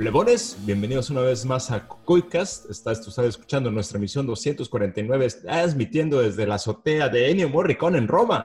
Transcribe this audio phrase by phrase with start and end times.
[0.00, 2.70] Plebones, bienvenidos una vez más a Coicast.
[2.70, 8.08] Estás, tú sabes, escuchando nuestra emisión 249, transmitiendo desde la azotea de Ennio Morricone en
[8.08, 8.42] Roma.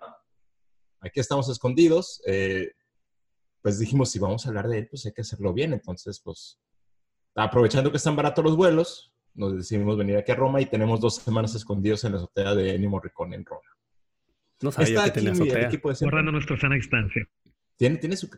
[1.00, 2.22] Aquí estamos escondidos.
[2.28, 2.74] Eh,
[3.62, 5.72] pues dijimos, si vamos a hablar de él, pues hay que hacerlo bien.
[5.72, 6.60] Entonces, pues,
[7.36, 11.16] aprovechando que están baratos los vuelos, nos decidimos venir aquí a Roma y tenemos dos
[11.16, 13.70] semanas escondidos en la azotea de Ennio Morricone en Roma.
[14.62, 15.70] No sabía que tenía azotea.
[16.02, 17.26] Borrando nuestra sana distancia.
[17.78, 18.30] Tiene, tiene su...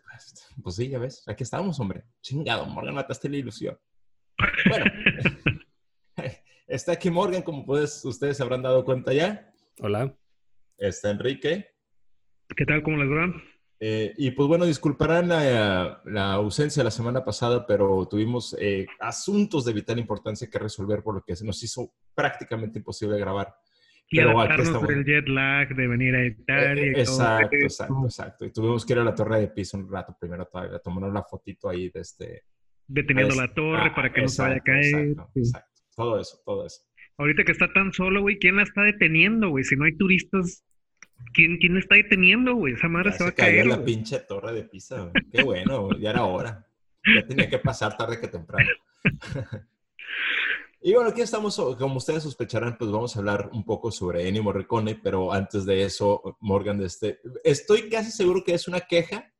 [0.63, 1.23] Pues sí, ya ves.
[1.27, 2.03] Aquí estamos, hombre.
[2.21, 3.77] Chingado, Morgan, mataste la ilusión.
[4.67, 4.85] Bueno.
[6.67, 9.51] está aquí Morgan, como puedes, ustedes se habrán dado cuenta ya.
[9.79, 10.15] Hola.
[10.77, 11.67] Está Enrique.
[12.55, 12.81] ¿Qué tal?
[12.81, 13.33] ¿Cómo les va?
[13.79, 19.65] Eh, y pues bueno, disculparán la, la, ausencia la semana pasada, pero tuvimos eh, asuntos
[19.65, 23.55] de vital importancia que resolver, por lo que se nos hizo prácticamente imposible grabar.
[24.09, 26.83] Y Pero adaptarnos del jet lag de venir a Italia.
[26.83, 28.45] Eh, exacto, exacto, exacto.
[28.45, 31.23] Y tuvimos que ir a la torre de piso un rato primero todavía, tomaron la
[31.23, 32.43] fotito ahí de este...
[32.87, 35.09] Deteniendo la torre para que no se vaya a caer.
[35.09, 35.81] Exacto, exacto.
[35.93, 36.83] Todo eso, todo eso.
[37.17, 39.65] Ahorita que está tan solo, güey, ¿quién la está deteniendo, güey?
[39.65, 40.63] Si no hay turistas,
[41.33, 42.75] ¿quién, quién la está deteniendo, güey?
[42.75, 43.65] Esa madre se va a caer.
[43.65, 45.13] la pinche torre de Pisa, güey.
[45.33, 46.65] Qué bueno, ya era hora.
[47.13, 48.69] Ya tenía que pasar tarde que temprano.
[50.79, 54.43] Y bueno, aquí estamos, como ustedes sospecharán, pues vamos a hablar un poco sobre Ennio
[54.43, 59.33] Morricone, pero antes de eso, Morgan, este, estoy casi seguro que es una queja,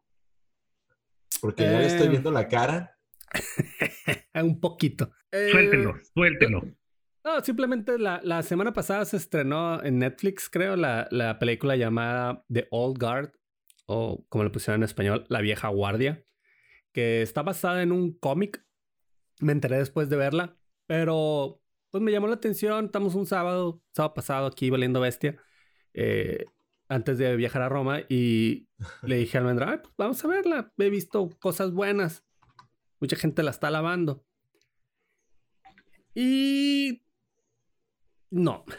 [1.39, 2.09] porque ya le estoy eh.
[2.09, 2.97] viendo la cara.
[4.33, 5.11] un poquito.
[5.31, 6.61] suéltelo, eh, suéltelo.
[7.23, 12.43] No, simplemente la, la, semana pasada se estrenó en Netflix, creo, la, la película llamada
[12.51, 13.33] The Old Guard,
[13.85, 16.25] o como le pusieron en español, La Vieja Guardia,
[16.93, 18.65] que está basada en un cómic.
[19.39, 20.57] Me enteré después de verla
[20.87, 21.61] pero
[21.91, 22.85] pues me llamó la atención.
[22.85, 25.37] Estamos un sábado, sábado pasado aquí valiendo bestia.
[25.93, 26.45] Eh,
[26.89, 28.69] antes de viajar a Roma y
[29.03, 30.73] le dije a Almendra, pues vamos a verla.
[30.77, 32.25] He visto cosas buenas.
[32.99, 34.25] Mucha gente la está lavando.
[36.15, 37.03] Y
[38.31, 38.65] no.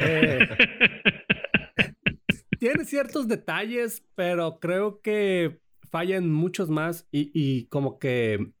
[0.00, 0.48] Eh,
[2.58, 8.54] tiene ciertos detalles, pero creo que falla en muchos más y, y como que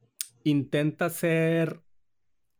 [0.44, 1.85] intenta ser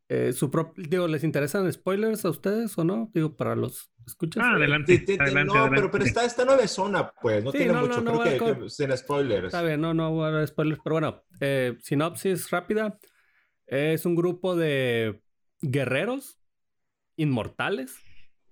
[0.08, 3.10] eh, su digo, ¿les interesan spoilers a ustedes o no?
[3.12, 4.44] Digo, para los escuchas.
[4.44, 5.04] Ah, adelante.
[5.44, 8.96] no, pero, pero está esta nueva zona, pues, no tiene mucho, no, creo que, sin
[8.96, 9.46] spoilers.
[9.46, 12.98] Está bien, no, no voy a dar spoilers, pero bueno, eh, sinopsis rápida.
[13.66, 15.22] Es un grupo de
[15.60, 16.38] guerreros
[17.16, 17.96] inmortales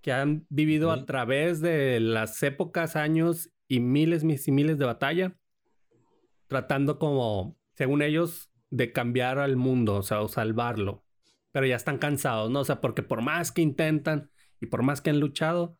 [0.00, 5.36] que han vivido a través de las épocas, años y miles y miles de batalla,
[6.48, 11.03] tratando como, según ellos, de cambiar al mundo, o sea, o salvarlo
[11.54, 12.60] pero ya están cansados, ¿no?
[12.60, 14.28] O sea, porque por más que intentan
[14.60, 15.78] y por más que han luchado,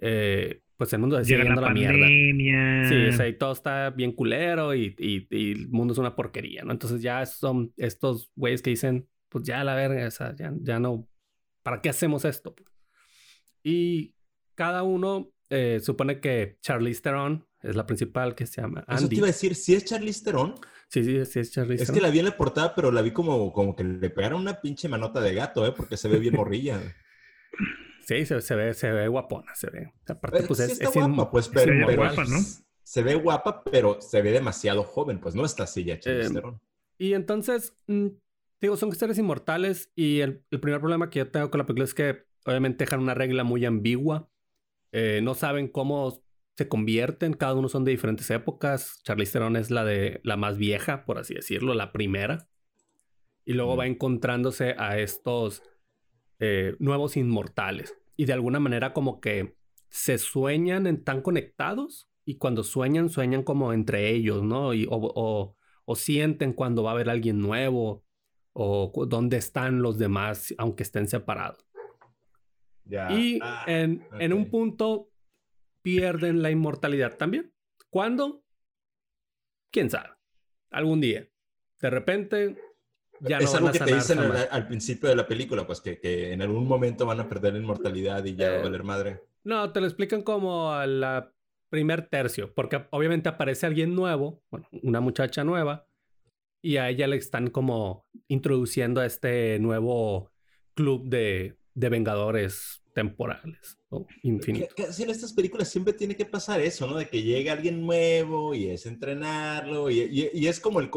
[0.00, 2.88] eh, pues el mundo se sigue yendo la, la mierda.
[2.88, 6.62] Sí, o sea, y todo está bien culero y, y, el mundo es una porquería,
[6.62, 6.70] ¿no?
[6.70, 10.78] Entonces ya son estos güeyes que dicen, pues ya la verga, o sea, ya, ya
[10.78, 11.08] no,
[11.64, 12.54] ¿para qué hacemos esto?
[13.64, 14.14] Y
[14.54, 19.02] cada uno eh, supone que Charlize Theron es la principal que se llama Andy.
[19.02, 20.54] Eso te iba a decir, ¿sí es Charlize Theron?
[20.88, 23.12] Sí, sí, sí es Charlize Es que la vi en la portada, pero la vi
[23.12, 25.72] como, como que le pegaron una pinche manota de gato, ¿eh?
[25.76, 26.80] Porque se ve bien morrilla.
[28.06, 29.92] sí, se, se, ve, se ve guapona, se ve.
[30.08, 32.38] Aparte, pues es, guapa, pues, pero, se ve guapa, ¿no?
[32.82, 36.42] Se ve guapa, pero se ve demasiado joven, pues no está así ya Charlize eh,
[36.98, 38.08] Y entonces, mm,
[38.60, 41.84] digo, son historias inmortales y el, el primer problema que yo tengo con la película
[41.84, 44.28] es que obviamente dejan una regla muy ambigua.
[44.92, 46.24] Eh, no saben cómo
[46.60, 49.00] se convierten, cada uno son de diferentes épocas.
[49.02, 52.48] Charlize Theron es la de la más vieja, por así decirlo, la primera.
[53.46, 55.62] Y luego va encontrándose a estos
[56.38, 57.96] eh, nuevos inmortales.
[58.14, 59.56] Y de alguna manera como que
[59.88, 64.74] se sueñan en tan conectados y cuando sueñan, sueñan como entre ellos, ¿no?
[64.74, 68.04] Y, o, o, sienten cuando va a haber alguien nuevo
[68.52, 71.64] o dónde están los demás, aunque estén separados.
[72.84, 75.09] Y ah, en, en, un punto
[75.82, 77.52] pierden la inmortalidad también.
[77.90, 78.44] ¿Cuándo?
[79.70, 80.10] ¿Quién sabe?
[80.70, 81.28] Algún día.
[81.80, 82.56] De repente,
[83.20, 86.42] ya es algo que te dicen al, principio de la película, pues que, que, en
[86.42, 89.20] algún momento van a perder la inmortalidad y ya va a eh, valer madre.
[89.44, 91.32] No, te lo explican como a la
[91.70, 95.86] primer tercio, porque obviamente aparece alguien nuevo, bueno, una muchacha nueva,
[96.60, 100.32] y a ella le están como introduciendo a este nuevo
[100.74, 104.74] club de, de vengadores temporales o infinitos.
[104.74, 106.96] Casi en estas películas siempre tiene que pasar eso, ¿no?
[106.96, 110.90] De que llega alguien nuevo y es entrenarlo y, y, es como el,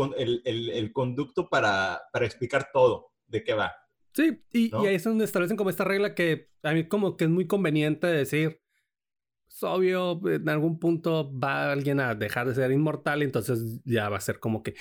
[0.45, 3.73] el, el, conducto para, para, explicar todo de qué va.
[4.13, 7.25] Sí, y, y, ahí es donde establecen como esta regla que a mí como que
[7.25, 8.61] es muy conveniente decir,
[9.47, 14.17] es obvio, en algún punto va alguien a dejar de ser inmortal entonces ya va
[14.17, 14.75] a ser como que,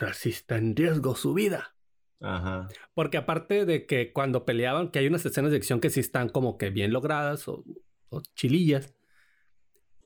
[0.00, 1.74] así está en riesgo su vida.
[2.22, 2.68] Ajá.
[2.94, 6.28] Porque aparte de que cuando peleaban, que hay unas escenas de acción que sí están
[6.28, 7.64] como que bien logradas o,
[8.10, 8.94] o chilillas,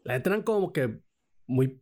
[0.03, 1.01] la entran como que
[1.47, 1.81] muy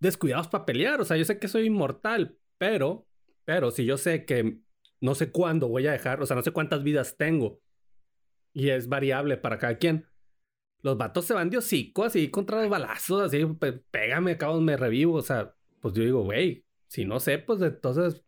[0.00, 1.00] descuidados para pelear.
[1.00, 3.06] O sea, yo sé que soy inmortal, pero,
[3.44, 4.60] pero si yo sé que
[5.00, 7.60] no sé cuándo voy a dejar, o sea, no sé cuántas vidas tengo
[8.52, 10.06] y es variable para cada quien.
[10.82, 13.44] Los vatos se van de hocico así contra los balazos, así,
[13.90, 15.14] pégame, acabo, me revivo.
[15.14, 18.24] O sea, pues yo digo, güey, si no sé, pues entonces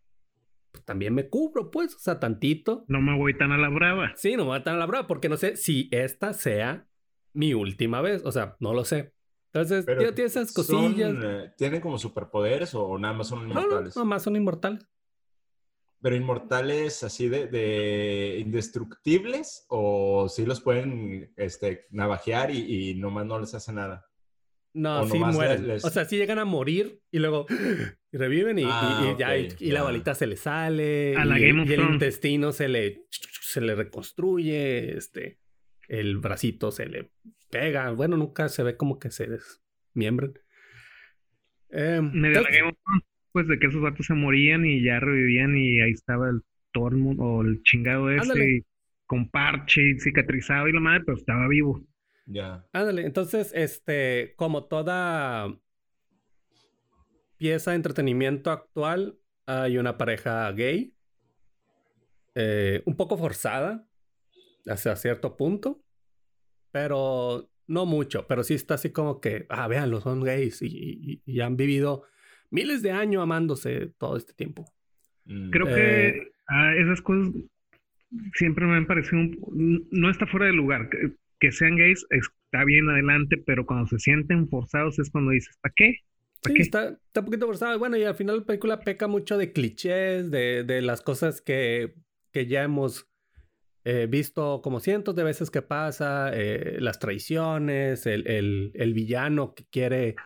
[0.81, 2.85] pues también me cubro, pues, o sea, tantito.
[2.89, 4.13] No me voy tan a la brava.
[4.17, 6.89] Sí, no me voy tan a la brava, porque no sé si esta sea
[7.33, 9.15] mi última vez, o sea, no lo sé.
[9.53, 11.15] Entonces, tiene esas cosillas.
[11.23, 13.95] Eh, ¿Tienen como superpoderes o nada más son inmortales?
[13.95, 14.87] No, no, más son inmortales.
[16.01, 23.27] ¿Pero inmortales así de, de indestructibles o si los pueden este, navajear y, y nomás
[23.27, 24.10] no les hace nada?
[24.73, 25.71] No, sí mueren.
[25.71, 27.47] O sea, sí llegan a morir y luego
[28.13, 31.17] reviven y, ah, ya y, la balita se le sale.
[31.17, 34.97] A la y, el intestino se le, se le reconstruye.
[34.97, 35.39] Este,
[35.89, 37.11] el bracito se le
[37.51, 37.91] pega.
[37.91, 40.35] Bueno, nunca se ve como que se desmiembren.
[41.71, 44.99] Eh, Medio la Game of Thrones, pues de que esos vatos se morían y ya
[44.99, 46.43] revivían y ahí estaba el
[46.73, 48.65] Tormund o el chingado ese
[49.07, 51.85] con parche y cicatrizado y la madre, pero estaba vivo.
[52.33, 52.65] Ya.
[52.73, 55.53] Ándale, entonces, este, como toda
[57.39, 60.95] pieza de entretenimiento actual, hay una pareja gay,
[62.37, 63.85] eh, un poco forzada,
[64.65, 65.83] hasta cierto punto,
[66.71, 71.57] pero no mucho, pero sí está así como que, ah, véanlo, son gays y, han
[71.57, 72.05] vivido
[72.51, 74.67] miles de años amándose todo este tiempo.
[75.25, 75.51] Mm.
[75.51, 77.33] Creo que eh, ah, esas cosas
[78.35, 80.89] siempre me han parecido, no está fuera de lugar
[81.41, 85.73] que sean gays está bien adelante, pero cuando se sienten forzados es cuando dices, ¿para
[85.75, 85.97] qué?
[86.45, 87.79] sí, Está, está un poquito forzado.
[87.79, 91.95] Bueno, y al final la película peca mucho de clichés, de, de las cosas que,
[92.33, 93.09] que ya hemos
[93.85, 99.55] eh, visto como cientos de veces que pasa, eh, las traiciones, el, el, el, villano
[99.55, 100.17] que quiere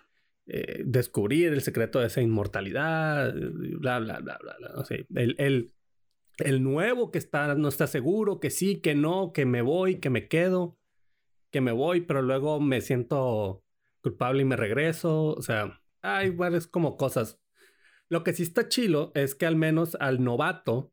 [0.46, 4.56] eh, descubrir el secreto de esa inmortalidad, bla, bla, bla, bla.
[4.58, 4.72] bla.
[4.74, 5.72] O sea, el, el,
[6.38, 10.10] el nuevo que está, no está seguro, que sí, que no, que me voy, que
[10.10, 10.76] me quedo
[11.54, 13.62] que me voy, pero luego me siento
[14.02, 15.26] culpable y me regreso.
[15.28, 17.40] O sea, hay varias como cosas.
[18.08, 20.92] Lo que sí está chilo es que al menos al novato,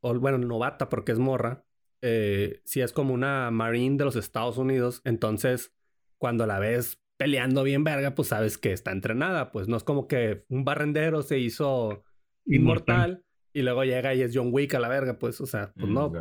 [0.00, 1.64] o bueno, novata porque es morra,
[2.02, 5.74] eh, si es como una marine de los Estados Unidos, entonces
[6.18, 9.50] cuando la ves peleando bien verga, pues sabes que está entrenada.
[9.50, 12.04] Pues no es como que un barrendero se hizo
[12.44, 13.24] inmortal,
[13.54, 16.10] y luego llega y es John Wick a la verga, pues, o sea, pues no.
[16.10, 16.16] Mm,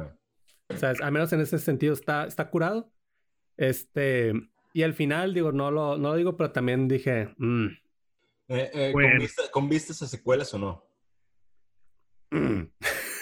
[0.70, 2.93] o sea, al menos en ese sentido está, está curado.
[3.58, 4.34] Este,
[4.74, 7.68] y al final, digo, no lo, no lo digo, pero también dije, mm.
[8.48, 10.88] eh, eh, pues ¿con, vistas a secuelas o no?
[12.32, 12.64] Mm.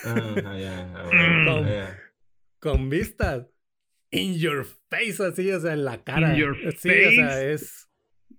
[0.05, 1.97] Ah,
[2.59, 3.45] con, vistas.
[4.13, 6.33] In your face, así, o sea, en la cara.
[6.33, 7.87] In your sí, o sea, es.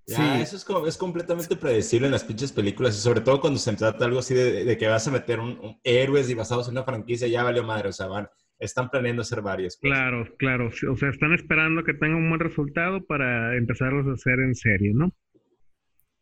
[0.06, 3.58] Ya, eso es, como, es completamente predecible en las pinches películas y sobre todo cuando
[3.58, 6.82] se trata algo así de, que vas a meter un, héroes y basados en una
[6.82, 8.28] franquicia, ya valió madre, o sea, van,
[8.62, 9.76] están planeando hacer varias.
[9.80, 9.92] Pues.
[9.92, 10.68] Claro, claro.
[10.68, 14.92] O sea, están esperando que tenga un buen resultado para empezarlos a hacer en serie,
[14.94, 15.10] ¿no?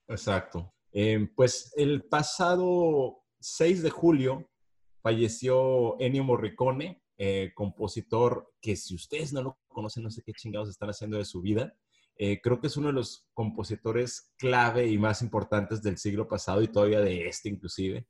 [0.09, 0.73] Exacto.
[0.93, 4.51] Eh, pues el pasado 6 de julio
[5.03, 10.71] falleció Ennio Morricone, eh, compositor que si ustedes no lo conocen, no sé qué chingados
[10.71, 11.75] están haciendo de su vida.
[12.17, 16.63] Eh, creo que es uno de los compositores clave y más importantes del siglo pasado
[16.63, 18.07] y todavía de este inclusive.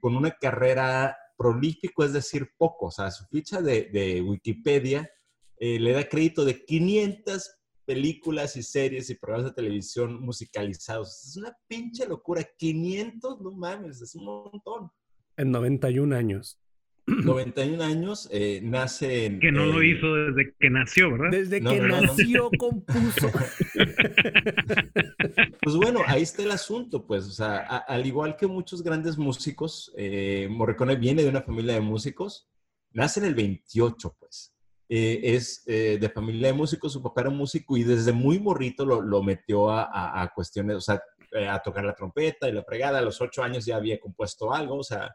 [0.00, 2.86] con una carrera prolífico es decir poco.
[2.86, 5.10] O sea, su ficha de, Wikipedia
[5.58, 7.50] eh, le da crédito de 500
[7.84, 11.26] películas y series y programas de televisión musicalizados.
[11.26, 12.42] Es una pinche locura.
[12.56, 14.90] 500, no mames, es un montón.
[15.36, 16.61] En 91 años.
[17.06, 19.40] 91 años, eh, nace en...
[19.40, 21.30] Que no lo hizo desde que nació, ¿verdad?
[21.30, 23.30] Desde que nació compuso.
[25.62, 29.92] pues bueno, ahí está el asunto, pues, o sea, al igual que muchos grandes músicos,
[29.96, 32.48] eh, Morricone viene de una familia de músicos,
[32.92, 34.54] nace en el 28, pues.
[34.88, 39.00] Eh, es de familia de músicos, su papá era músico y desde muy morrito lo,
[39.00, 41.00] lo metió a, a, cuestiones, o sea,
[41.48, 42.98] a tocar la trompeta y la fregada.
[42.98, 45.10] A los ocho años ya había compuesto algo, o sea,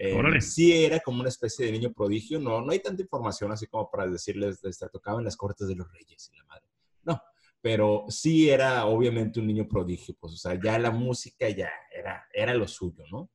[0.00, 3.66] eh, sí era como una especie de niño prodigio, no, no hay tanta información así
[3.66, 6.66] como para decirles, este, tocaba en las cortes de los reyes y la madre.
[7.04, 7.22] No,
[7.60, 12.26] pero sí era obviamente un niño prodigio, pues, o sea, ya la música ya era,
[12.32, 13.30] era lo suyo, ¿no?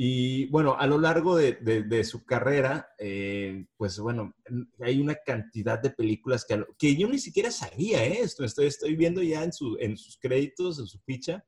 [0.00, 4.32] Y bueno, a lo largo de, de, su carrera, eh, pues bueno,
[4.78, 8.20] hay una cantidad de películas que, que yo ni siquiera sabía ¿eh?
[8.20, 11.44] esto, estoy, estoy viendo ya en, su, en sus créditos, en su ficha,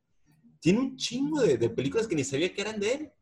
[0.59, 3.13] tiene un chingo de, películas que ni sabía que eran de él.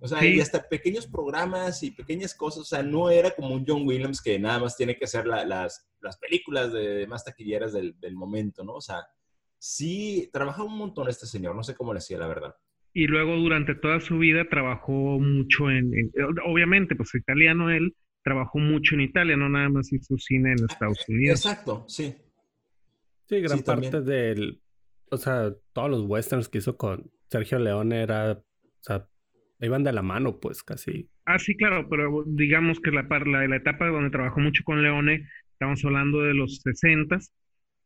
[0.00, 2.60] O sea, y hasta pequeños programas y pequeñas cosas.
[2.60, 5.88] O sea, no era como un John Williams que nada más tiene que hacer las,
[6.00, 8.74] las, películas de, más taquilleras del, del, momento, ¿no?
[8.74, 9.06] O sea,
[9.58, 11.56] sí, trabaja un montón este señor.
[11.56, 12.54] No sé cómo le hacía, la verdad.
[12.92, 15.92] Y luego durante toda su vida trabajó mucho en,
[16.46, 21.08] obviamente, pues italiano él, trabajó mucho en Italia, no nada más hizo cine en Estados
[21.08, 21.44] Unidos.
[21.44, 22.14] Exacto, sí.
[23.28, 24.60] Sí, gran parte del,
[25.10, 29.06] o sea, todos los westerns que hizo con Sergio Leone era, o sea,
[29.60, 31.08] iban de la mano, pues casi.
[31.24, 35.84] Ah, sí, claro, pero digamos que la, la, etapa donde trabajó mucho con Leone, estamos
[35.84, 37.18] hablando de los 60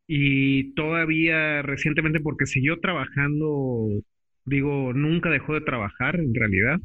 [0.07, 4.03] y todavía recientemente porque siguió trabajando
[4.45, 6.79] digo, nunca dejó de trabajar en realidad.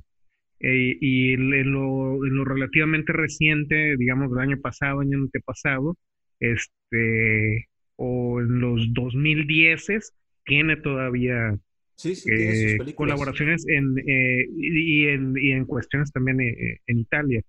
[0.61, 5.97] Eh, y en lo, en lo, relativamente reciente, digamos, del año pasado, año antepasado,
[6.40, 10.14] este, o en los 2010
[10.45, 11.57] tiene todavía
[12.05, 17.43] eh, colaboraciones en, eh, y, en, y en cuestiones también en Italia.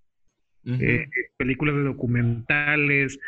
[1.36, 3.18] películas de documentales,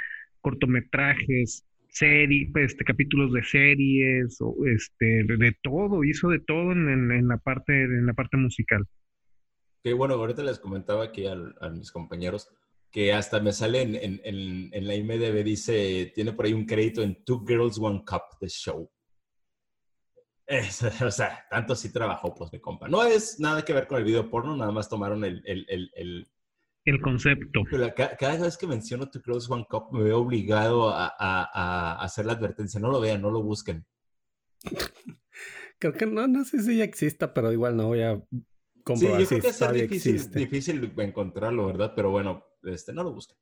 [0.41, 7.29] cortometrajes, series, este, capítulos de series, o este, de, todo, hizo de todo en, en,
[7.29, 8.87] la parte, en la parte musical.
[9.85, 11.37] Que bueno, ahorita les comentaba aquí a,
[11.71, 12.49] mis compañeros
[12.91, 17.03] que hasta me sale en, en, en, la IMDB, dice, tiene por ahí un crédito
[17.03, 18.91] en Two Girls, One Cup, The Show.
[21.07, 22.89] o sea, tanto sí trabajó, pues mi compa.
[22.89, 26.27] No es nada que ver con el video porno, nada más tomaron el, el, el
[26.85, 27.63] el concepto.
[27.95, 32.81] cada, vez que menciono To Close One Cup me veo obligado a, hacer la advertencia.
[32.81, 33.87] No lo vean, no lo busquen.
[35.79, 38.23] Creo que no, no sé si ya exista, pero igual no voy a
[38.85, 41.93] comprobar sí, yo creo que es difícil, difícil encontrarlo, ¿verdad?
[41.97, 43.37] Pero bueno, este, no lo busquen.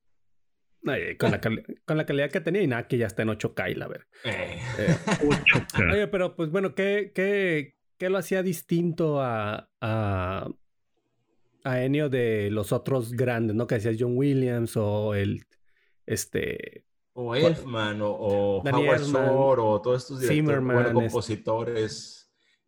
[1.18, 3.75] Con, la con, la calidad que tenía y nada, que ya está en 8K y
[3.75, 4.06] la ver.
[4.25, 4.60] Eh.
[5.06, 5.92] 8K.
[5.92, 10.49] Oye, pero pues bueno, ¿qué, qué, qué lo hacía distinto a, a,
[11.64, 13.66] a Ennio de los otros grandes, ¿no?
[13.66, 15.44] Que decías John Williams o el,
[16.06, 16.84] este...
[17.12, 22.20] O Elfman o, o Howard Shore o todos estos directores, bueno, compositores.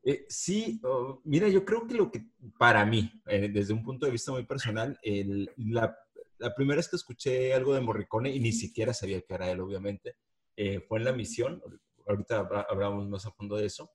[0.04, 2.26] Eh, sí, oh, mira, yo creo que lo que
[2.58, 5.96] para mí, eh, desde un punto de vista muy personal, el, la,
[6.42, 9.60] la, primera vez que escuché algo de Morricone, y ni siquiera sabía que era él,
[9.60, 10.16] obviamente,
[10.56, 11.62] eh, fue en La Misión.
[12.06, 13.90] Ahorita hablamos más a fondo de eso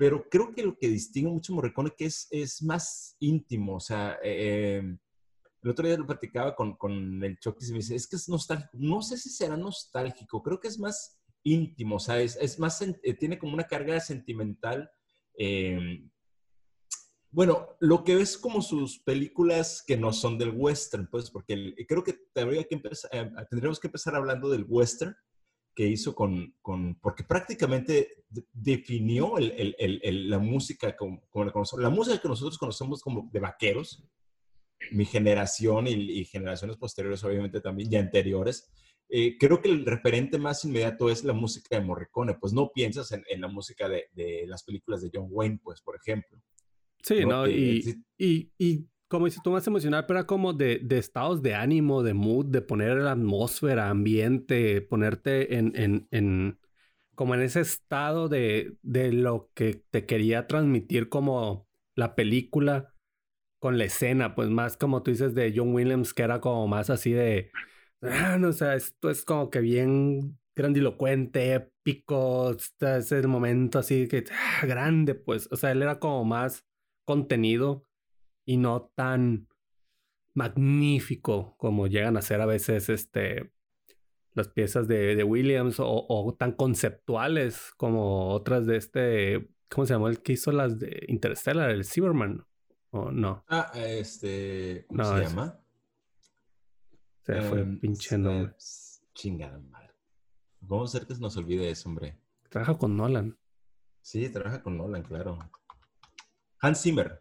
[0.00, 3.80] pero creo que lo que distingue mucho a Morricone que es, es más íntimo, o
[3.80, 4.98] sea, eh, em,
[5.62, 8.26] el otro día lo platicaba con, con el Chucky y me dice, es que es
[8.26, 12.58] nostálgico, no sé si será nostálgico, creo que es más íntimo, o sea, es, es
[12.58, 14.90] más, eh, tiene como una carga sentimental.
[15.34, 16.10] Em,
[17.32, 22.02] bueno, lo que es como sus películas que no son del western, pues, porque creo
[22.02, 25.14] que, eh, tendríamos que empezar hablando del western,
[25.74, 32.58] que hizo con, con porque prácticamente definió la música como, la la música que nosotros
[32.58, 34.04] conocemos como de vaqueros,
[34.90, 38.68] mi generación y, generaciones posteriores obviamente también, y anteriores,
[39.08, 43.12] eh, creo que el referente más inmediato es la música de Morricone, pues no piensas
[43.12, 46.40] en, en la música de, de, las películas de John Wayne, pues, por ejemplo.
[47.02, 47.48] Sí, ¿no?
[47.48, 51.56] y, y, y como dices tú, más emocional, pero era como de, de, estados de
[51.56, 56.60] ánimo, de mood, de poner la atmósfera, ambiente, ponerte en, en, en
[57.16, 61.66] como en ese estado de, de, lo que te quería transmitir como
[61.96, 62.94] la película
[63.58, 66.88] con la escena, pues más como tú dices de John Williams, que era como más
[66.88, 67.50] así de,
[68.02, 73.80] ah, no, o sea, esto es como que bien grandilocuente, épico, este es el momento
[73.80, 76.64] así que ah, grande, pues, o sea, él era como más
[77.04, 77.86] contenido
[78.44, 79.48] y no tan
[80.34, 83.52] magnífico como llegan a ser a veces este,
[84.32, 90.22] las piezas de, Williams o, tan conceptuales como otras de este, ¿cómo se llamó el
[90.22, 92.44] que hizo las de Interstellar, el Cyberman?
[92.90, 93.44] ¿O no?
[93.48, 95.60] Ah, este, ¿cómo se llama?
[97.22, 98.54] Se fue el em, pinche nombre.
[99.14, 99.90] Chingada madre.
[100.60, 102.18] Vamos a hacer que se nos olvide eso, hombre.
[102.48, 103.38] Trabaja con Nolan.
[104.00, 105.38] Sí, trabaja con Nolan, claro.
[106.60, 107.20] Hans Zimmer.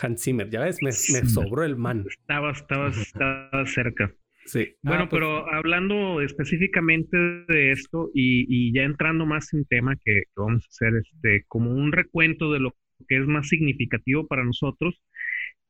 [0.00, 2.04] Hans Zimmer, ya ves, me, sobró el man.
[2.08, 4.12] Estaba, estaba, estaba cerca.
[4.46, 4.74] Sí.
[4.82, 10.24] Bueno, ah, pues pero hablando específicamente de esto y, ya entrando más en tema que,
[10.34, 12.74] vamos a hacer este como un recuento de lo
[13.08, 15.00] que es más significativo para nosotros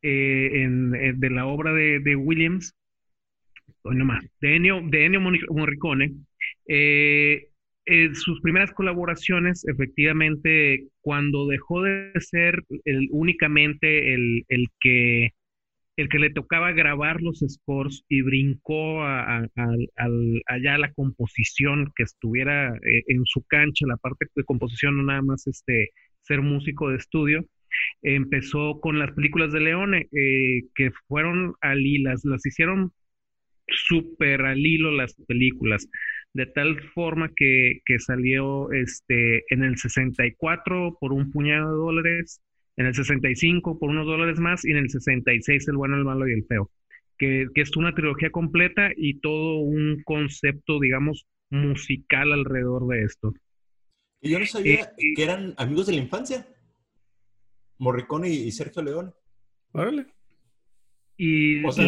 [0.00, 2.74] eh, en, eh, de la obra de, de Williams,
[3.84, 6.14] no más, de Ennio, de Ennio Morricone,
[6.66, 7.51] eh,
[7.86, 15.30] eh, sus primeras colaboraciones, efectivamente, cuando dejó de ser el, únicamente el, el, que,
[15.96, 19.48] el que le tocaba grabar los scores y brincó a,
[20.46, 25.22] allá la composición, que estuviera eh, en su cancha, la parte de composición, no nada
[25.22, 25.90] más este,
[26.22, 27.44] ser músico de estudio.
[28.02, 32.92] Empezó con las películas de Leone, eh, que fueron al las, las hicieron
[33.66, 35.88] súper al hilo las películas,
[36.34, 42.40] de tal forma que, que, salió este, en el 64 por un puñado de dólares,
[42.76, 46.26] en el 65 por unos dólares más y en el 66 el bueno, el malo
[46.26, 46.70] y el feo,
[47.18, 53.34] que, que es una trilogía completa y todo un concepto, digamos, musical alrededor de esto.
[54.22, 56.46] Y yo no sabía eh, que eran amigos de la infancia.
[57.78, 59.14] Morricone y, Sergio León.
[59.72, 60.06] Órale.
[61.16, 61.86] Y, o sea,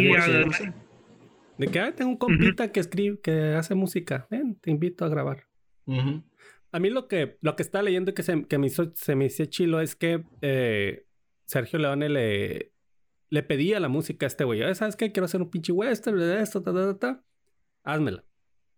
[1.59, 4.27] de que tengo un compita que escribe, que hace música.
[4.31, 5.47] Ven, te invito a grabar.
[6.73, 9.15] A mí lo que, lo que estaba leyendo y que, se, que me hizo, se
[9.15, 11.07] me hizo chilo es que eh,
[11.45, 12.73] Sergio Leone le,
[13.31, 14.75] le pedía la música a este güey.
[14.75, 15.13] ¿Sabes qué?
[15.13, 17.25] Quiero hacer un pinche western de esto, ta, ta, ta,
[17.85, 18.25] Házmela.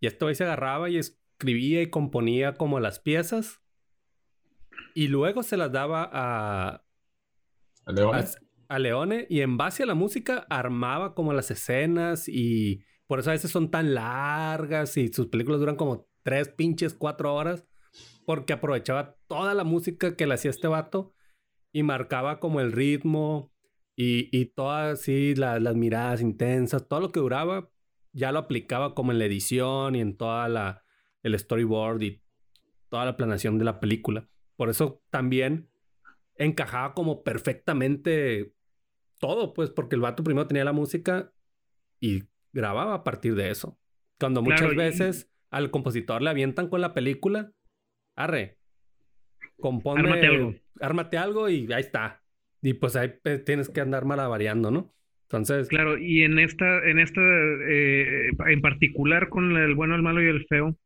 [0.00, 3.62] Y este güey se agarraba y escribía y componía como las piezas.
[4.94, 6.84] Y luego se las daba a...
[7.86, 8.18] ¿A Leone?
[8.18, 13.30] a Leone y en base a la música armaba como las escenas y por eso
[13.30, 17.64] a veces son tan largas y sus películas duran como tres pinches cuatro horas
[18.24, 21.14] porque aprovechaba toda la música que le hacía este vato
[21.72, 23.52] y marcaba como el ritmo
[23.94, 27.70] y, y todas así las miradas intensas, todo lo que duraba
[28.12, 30.82] ya lo aplicaba como en la edición y en toda la
[31.22, 32.22] el storyboard y
[32.88, 34.28] toda la planeación de la película.
[34.56, 35.68] Por eso también
[36.36, 38.54] encajaba como perfectamente
[39.18, 41.32] todo, pues, porque el vato primero tenía la música
[42.00, 43.78] y grababa a partir de eso.
[44.18, 47.52] Cuando muchas veces al compositor le avientan con la película,
[48.16, 48.58] arre,
[49.60, 50.54] compone, ármate algo.
[50.80, 52.22] ármate algo y ahí está.
[52.62, 54.92] Y pues ahí tienes que andar malavariando, ¿no?
[55.22, 55.68] Entonces.
[55.68, 57.20] Claro, y en esta, en esta,
[57.68, 60.76] eh, en particular con el bueno, el malo y el feo,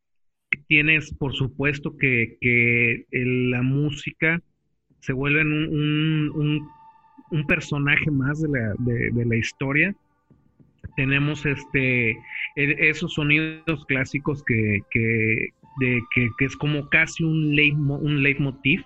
[0.67, 4.43] tienes, por supuesto, que, que la música
[4.99, 6.69] se vuelve un, un un
[7.47, 9.95] personaje más de la, de, la historia.
[10.97, 12.17] Tenemos este, e,
[12.57, 15.49] esos sonidos clásicos que, que,
[15.81, 17.59] de, que, es como casi un,
[17.91, 18.83] un leitmotiv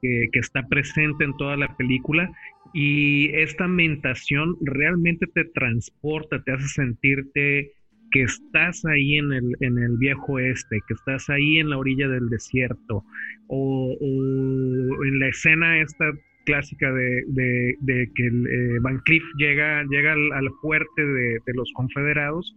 [0.00, 2.30] que, que está presente en toda la película
[2.72, 7.72] y esta ambientación realmente te transporta, te hace sentirte
[8.12, 12.08] que estás ahí en el, en el viejo este, que estás ahí en la orilla
[12.08, 13.04] del desierto,
[13.48, 16.12] o, o en la escena esta
[16.44, 17.74] clásica de,
[18.14, 22.54] que eh, Van Cliff llega, llega al, fuerte de, los confederados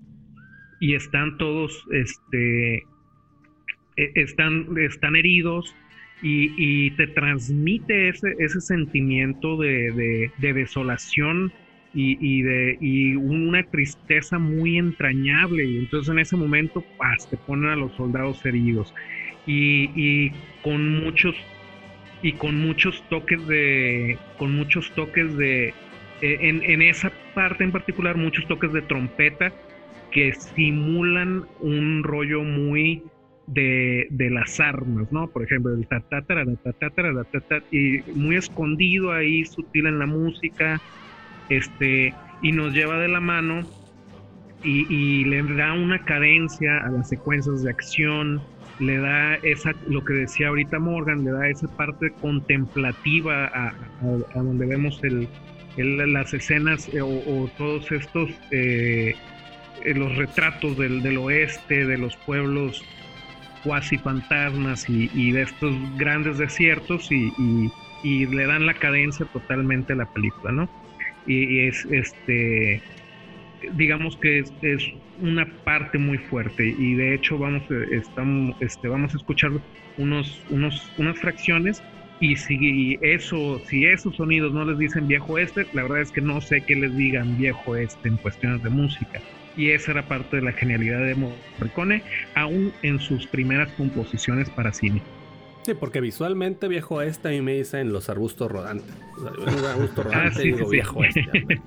[0.80, 5.76] y están todos, este, e, están, están heridos
[6.22, 11.52] y, te transmite ese, ese sentimiento de, desolación
[11.94, 15.66] y, de y una tristeza muy entrañable.
[15.66, 16.84] Y entonces en ese momento
[17.30, 18.94] te ponen a los soldados heridos.
[19.46, 20.32] Y
[20.64, 21.36] con muchos
[22.26, 25.76] y con muchos toques de, con muchos toques de,
[26.22, 29.54] en, en, esa parte en particular, muchos toques de trompeta
[30.10, 33.04] que simulan un rollo muy
[33.46, 35.28] de, de las armas, ¿no?
[35.28, 40.82] Por ejemplo, el ta ta ta ta y muy escondido ahí, sutil en la música,
[41.50, 42.12] este,
[42.42, 43.62] y nos lleva de la mano
[44.64, 48.42] y, y le da una cadencia a las secuencias de acción,
[48.80, 53.74] le da esa, lo que decía ahorita Morgan, le da esa parte contemplativa a,
[54.34, 55.28] donde vemos el,
[55.78, 59.16] las escenas eh, o, todos estos, eh,
[59.84, 62.84] eh, los retratos del, oeste, de los pueblos
[63.64, 67.32] cuasi fantasmas y, de estos grandes desiertos y,
[68.04, 70.70] y, le dan la cadencia totalmente a la película, ¿no?
[71.26, 72.82] Y, es este
[73.74, 74.54] digamos que es,
[75.18, 79.52] una parte muy fuerte y de hecho vamos, eh, estamos, este, vamos a escuchar
[79.98, 81.82] unos, unos, unas fracciones
[82.20, 86.22] y si eso, si esos sonidos no les dicen viejo este, la verdad es que
[86.22, 89.22] no sé qué les digan viejo este en cuestiones de música.
[89.58, 92.04] Y esa era parte de la genialidad de Morricone,
[92.36, 95.02] aún en sus primeras composiciones para cine.
[95.66, 98.94] Sí, porque visualmente viejo este a mí me dicen los arbustos rodantes.
[99.68, 101.60] arbusto rodante ah, digo viejo este.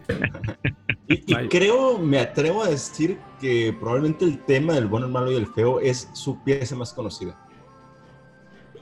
[1.09, 5.37] Y, creo, me atrevo a decir que probablemente el tema del bueno, el malo y
[5.37, 7.37] el feo es su pieza más conocida.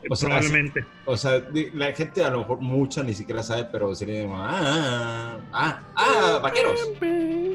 [0.07, 0.85] probablemente.
[1.07, 5.51] o sea, la gente a lo mejor mucha ni siquiera sabe, pero sería ah, ah,
[5.53, 6.79] ah, ah, vaqueros.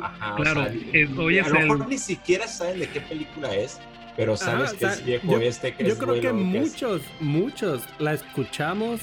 [0.02, 3.80] Ajá, claro, a lo mejor ni siquiera saben de qué película es,
[4.15, 9.02] pero sabes que es viejo este, que yo creo que muchos, muchos la escuchamos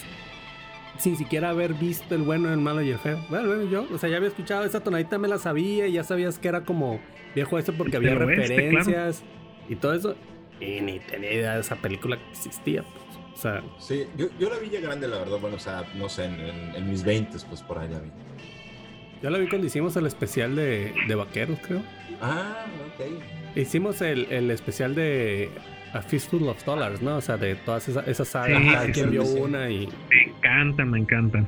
[0.99, 3.25] sin siquiera haber visto el bueno, el malo y el feo.
[3.31, 6.39] Bueno, yo, o sea, ya había escuchado esa tonadita, me la sabía y ya sabías
[6.39, 7.01] que era como
[7.35, 9.23] viejo eso porque había referencias
[9.69, 10.17] y todo eso.
[10.61, 12.83] Y ni tenía idea de esa película que existía.
[12.83, 13.05] Pues.
[13.33, 15.39] O sea, sí, yo, yo la vi ya grande, la verdad.
[15.39, 18.11] Bueno, o sea, no sé, en, mis 20, pues por ahí la vi.
[19.23, 21.83] Yo la vi cuando hicimos el especial de, de vaqueros, creo.
[22.21, 23.38] Ah, ok.
[23.59, 25.51] Hicimos el, el especial de
[25.93, 27.17] A Fistful of Dollars, ¿no?
[27.17, 29.89] O sea, de todas esas, esas sagas, sí, quien vio una y...
[30.09, 31.45] Me encanta, me encanta.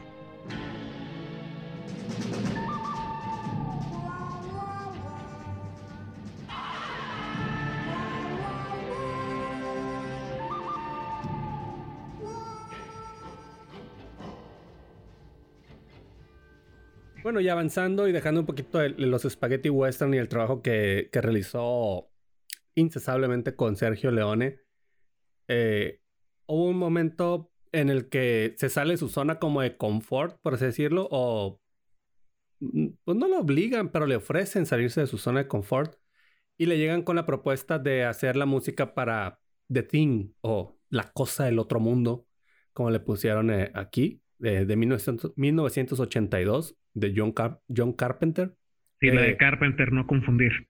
[17.30, 22.10] Bueno, y avanzando y dejando un poquito los spaghetti western y el trabajo que, realizó
[22.74, 24.58] incesablemente con Sergio Leone,
[25.46, 26.00] eh,
[26.46, 30.54] hubo un momento en el que se sale de su zona como de confort, por
[30.54, 31.60] así decirlo, o
[32.58, 36.00] mm, pues no lo obligan, pero le ofrecen salirse de su zona de confort
[36.58, 39.40] y le llegan con la propuesta de hacer la música para
[39.72, 42.26] The Thing o La Cosa del Otro Mundo,
[42.72, 47.34] como le pusieron eh, aquí, de, de 1982 de John,
[47.74, 48.56] John Carpenter.
[49.00, 50.68] Sí, la de eh, Carpenter, no confundir.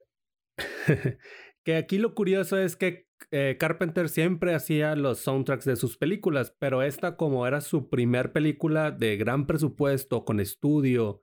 [1.64, 6.56] que aquí lo curioso es que eh, Carpenter siempre hacía los soundtracks de sus películas,
[6.58, 11.22] pero esta como era su primer película de gran presupuesto, con estudio,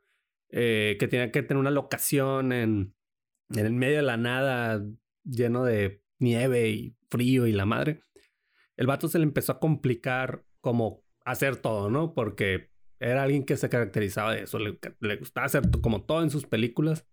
[0.49, 2.93] eh, que tenía que tener una locación en,
[3.49, 4.83] en el medio de la nada,
[5.23, 8.01] lleno de nieve y frío y la madre,
[8.75, 12.13] el vato se le empezó a complicar como hacer todo, ¿no?
[12.13, 16.45] Porque era alguien que se caracterizaba de eso, le, gustaba hacer como todo en sus
[16.47, 17.05] películas.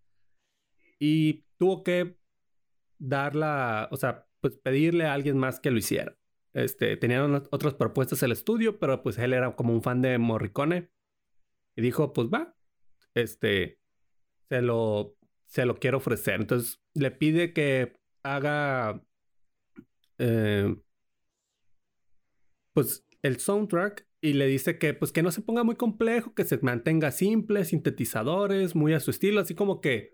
[0.98, 2.16] Y tuvo que
[2.98, 6.16] dar la, o sea, pues pedirle a alguien más que lo hiciera.
[6.52, 10.90] Este, tenían otras propuestas el estudio, pero pues él era como un fan de Morricone.
[11.76, 12.54] Y dijo, pues va,
[13.14, 13.80] este,
[14.48, 16.40] se lo, se lo quiero ofrecer.
[16.40, 19.02] Entonces le pide que haga,
[20.18, 20.76] eh,
[22.72, 26.44] pues el soundtrack y le dice que pues que no se ponga muy complejo, que
[26.44, 30.12] se mantenga simple, sintetizadores, muy a su estilo, así como que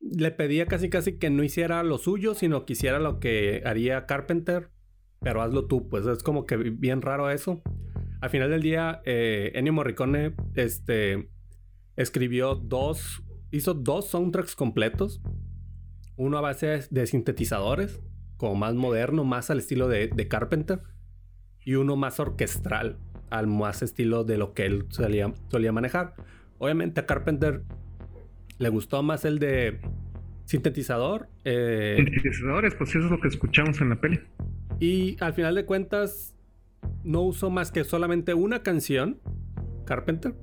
[0.00, 4.06] le pedía casi casi que no hiciera lo suyo, sino que hiciera lo que haría
[4.06, 4.70] Carpenter,
[5.20, 7.62] pero hazlo tú, pues es como que bien raro eso.
[8.20, 11.30] Al final del día, eh, Ennio Morricone este,
[11.94, 15.22] escribió dos, hizo dos soundtracks completos,
[16.16, 18.00] uno a base de sintetizadores,
[18.36, 20.82] como más moderno, más al estilo de, de Carpenter,
[21.64, 22.96] y uno más orquestral,
[23.30, 26.14] al más estilo de lo que él solía, solía manejar.
[26.58, 27.62] Obviamente a Carpenter
[28.58, 29.80] le gustó más el de
[30.44, 31.28] sintetizador.
[31.44, 34.20] Eh, Sintetizadores, pues eso es lo que escuchamos en la peli.
[34.78, 36.34] Y al final de cuentas,
[37.04, 39.20] no usó más que solamente una canción,
[39.84, 40.34] Carpenter.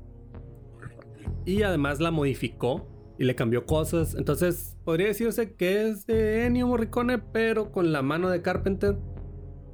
[1.45, 4.15] Y además la modificó y le cambió cosas.
[4.15, 8.97] Entonces, podría decirse que es de Ennio Morricone, pero con la mano de Carpenter.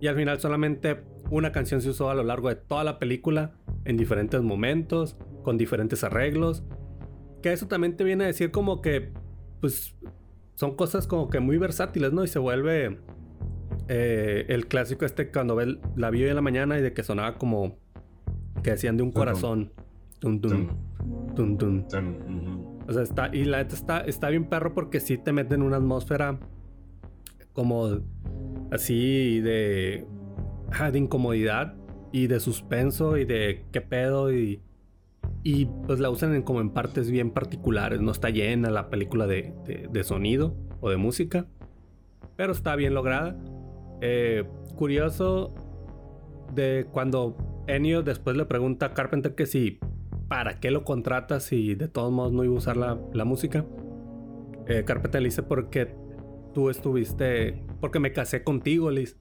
[0.02, 3.54] Y al final solamente una canción se usó a lo largo de toda la película,
[3.84, 6.64] en diferentes momentos, con diferentes arreglos.
[7.42, 9.12] Que eso también te viene a decir como que,
[9.62, 9.96] pues,
[10.56, 12.24] son cosas como que muy versátiles, ¿no?
[12.24, 13.00] Y se vuelve
[13.88, 17.38] eh, el clásico este cuando ve la vio en la mañana y de que sonaba
[17.38, 17.78] como
[18.64, 19.72] que decían de un corazón.
[20.20, 20.68] Tum, tum,
[21.36, 21.86] tum, tum.
[22.88, 25.62] O sea, está, y la neta está, está bien perro porque sí te mete en
[25.62, 26.40] una atmósfera
[27.54, 28.02] como
[28.72, 30.06] así de
[30.92, 31.76] de incomodidad
[32.12, 34.62] y de suspenso y de qué pedo y,
[35.44, 38.02] y pues la usan en, como en partes bien particulares.
[38.02, 39.54] No está llena la película de,
[39.90, 41.48] de, sonido o de música,
[42.36, 43.38] pero está bien lograda.
[44.02, 45.54] Eh, curioso
[46.54, 49.80] de cuando Ennio después le pregunta a Carpenter que si
[50.28, 53.66] para qué lo contratas si de todos modos no iba a usar la, la música.
[54.68, 55.96] Eh, Carpenter le dice porque
[56.54, 59.18] tú estuviste, porque me casé contigo, Liz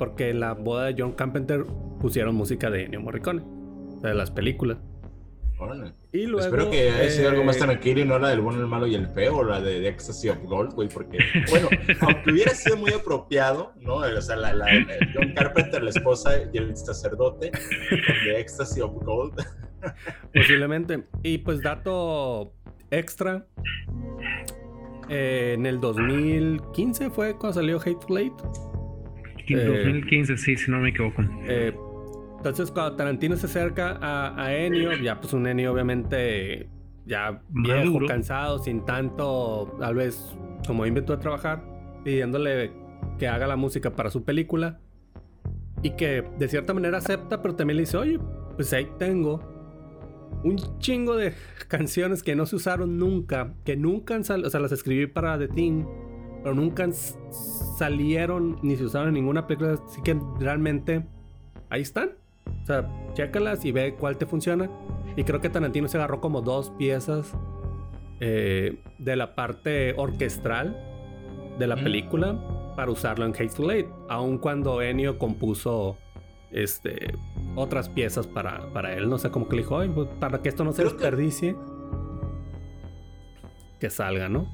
[0.00, 1.66] porque en la boda de John Carpenter
[2.00, 3.42] pusieron música de Ennio Morricone,
[4.00, 4.78] de las películas.
[6.10, 8.60] Y luego, Espero que haya sido algo más eh, tranquilo y no la del bueno,
[8.60, 11.18] el malo y el feo, o la de, Ecstasy of Gold, güey, porque,
[11.50, 11.68] bueno,
[12.00, 13.96] aunque hubiera sido muy apropiado, ¿no?
[13.96, 14.66] O sea, la, la,
[15.14, 17.52] John Carpenter, la esposa y el sacerdote
[18.24, 19.34] de Ecstasy of Gold.
[20.34, 21.04] Posiblemente.
[21.22, 22.54] Y pues, dato
[22.90, 23.46] extra.
[25.10, 28.69] Eh, en el 2015 fue cuando salió Hateful Eight.
[29.48, 31.22] 2015, sí, si no me equivoco.
[31.46, 31.74] Eh,
[32.36, 36.68] entonces, cuando Tarantino se acerca a, a, Ennio, ya pues un Ennio obviamente
[37.04, 41.62] ya viejo, cansado, sin tanto, tal vez como inventó a trabajar,
[42.04, 42.72] pidiéndole
[43.18, 44.80] que haga la música para su película
[45.82, 48.18] y que de cierta manera acepta, pero también le dice, oye,
[48.56, 49.40] pues ahí tengo
[50.44, 51.34] un chingo de
[51.68, 55.38] canciones que no se usaron nunca, que nunca han salido, o sea, las escribí para
[55.38, 55.84] The Thing
[56.42, 59.78] pero nunca salieron ni se usaron en ninguna película.
[59.86, 61.04] Así que realmente
[61.68, 62.12] ahí están.
[62.62, 64.70] O sea, chécalas y ve cuál te funciona.
[65.16, 67.34] Y creo que Tarantino se agarró como dos piezas
[68.20, 70.76] eh, de la parte orquestral
[71.58, 72.38] de la película
[72.76, 75.98] para usarlo en Hateful Eight, aun cuando Ennio compuso
[76.50, 77.12] este,
[77.54, 79.08] otras piezas para, para él.
[79.08, 81.56] No sé cómo que le dijo, pues, para que esto no se desperdicie,
[83.78, 83.90] que...
[83.90, 84.46] salga, ¿no?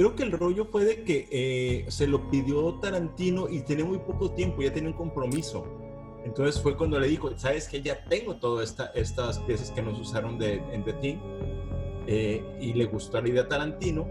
[0.00, 3.98] Creo que el rollo fue de que eh, se lo pidió Tarantino y tenía muy
[3.98, 5.66] poco tiempo, ya tenía un compromiso.
[6.24, 10.00] Entonces fue cuando le dijo, sabes que ya tengo todas esta, estas piezas que nos
[10.00, 11.16] usaron de, en The Thing
[12.06, 14.08] eh, y le gustó la idea a Tarantino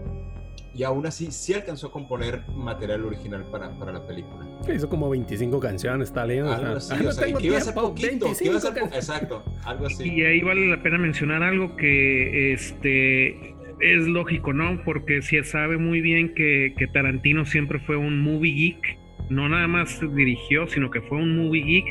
[0.72, 4.46] y aún así sí alcanzó a componer material original para, para la película.
[4.72, 6.52] Hizo como 25 canciones, está leyendo.
[6.52, 9.86] Algo así, o sea, que iba a ser poquito, que iba a ser exacto, algo
[9.86, 10.08] así.
[10.08, 14.82] Y ahí vale la pena mencionar algo que este es lógico, ¿no?
[14.84, 20.00] Porque si sabe muy bien que, Tarantino siempre fue un movie geek no nada más
[20.16, 21.84] dirigió, sino que fue un movie geek.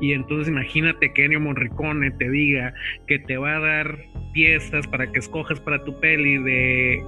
[0.00, 2.72] Y entonces imagínate que Ennio Morricone te diga
[3.06, 3.98] que te va a dar
[4.32, 7.04] piezas para que escojas para tu peli de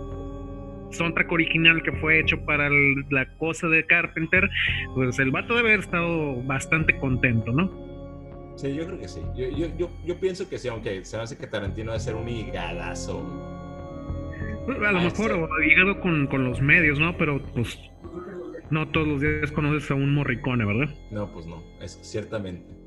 [0.90, 2.68] soundtrack original que fue hecho para
[3.11, 4.48] la cosa de Carpenter,
[4.94, 7.88] pues el vato debe haber estado bastante contento, ¿no?
[8.57, 9.20] Sí, yo creo que sí.
[9.37, 13.24] Yo, pienso que sí, aunque se hace que Tarantino va a ser un higadazo.
[14.68, 17.16] A lo mejor ha llegado con, con los medios, ¿no?
[17.16, 17.78] Pero pues
[18.70, 20.94] no todos los días conoces a un Morricone, ¿verdad?
[21.11, 22.77] No, pues no, es ciertamente.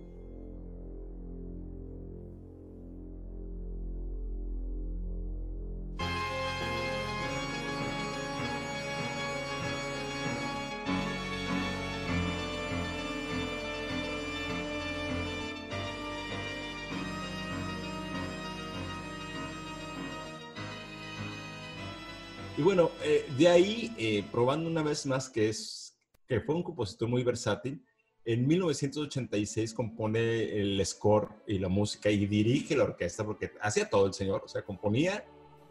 [22.62, 25.96] Y bueno, eh, de ahí, eh, probando una vez más que, es,
[26.28, 27.84] que fue un compositor muy versátil,
[28.24, 34.06] en 1986 compone el score y la música y dirige la orquesta, porque hacía todo
[34.06, 35.26] el señor, o sea, componía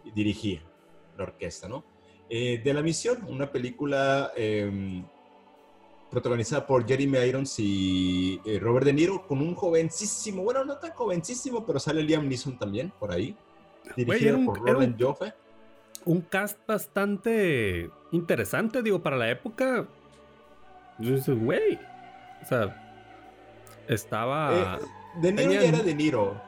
[0.05, 0.65] y dirigía
[1.17, 1.85] la orquesta, ¿no?
[2.29, 5.05] Eh, de La Misión, una película em,
[6.11, 11.65] protagonizada por Jeremy Irons y Robert De Niro, con un jovencísimo, bueno, no tan jovencísimo,
[11.65, 13.37] pero sale Liam Neeson también por ahí,
[13.97, 15.35] dirigido por Robin Joffe
[16.05, 19.87] un cast bastante interesante, digo, para la época.
[20.99, 21.79] güey.
[22.43, 23.05] O sea,
[23.89, 24.79] estaba.
[24.79, 26.41] Eh, de Niro ya era De Niro.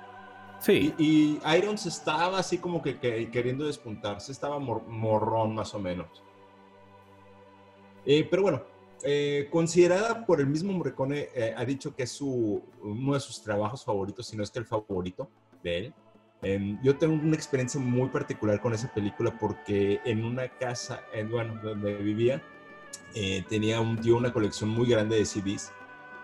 [0.60, 0.94] Sí.
[0.96, 2.98] Y, Irons estaba así como que,
[3.30, 6.22] queriendo despuntarse, estaba morrón más o menos.
[8.06, 8.62] Eh, pero bueno,
[9.02, 13.84] eh, considerada por el mismo Morricone, ha dicho que es su, uno de sus trabajos
[13.84, 15.28] favoritos, si no es que el favorito
[15.64, 15.94] de él.
[16.42, 21.30] Em, yo tengo una experiencia muy particular con esa película porque en una casa, en,
[21.30, 22.42] bueno, donde vivía,
[23.14, 25.70] eh, tenía un tío una colección muy grande de CDs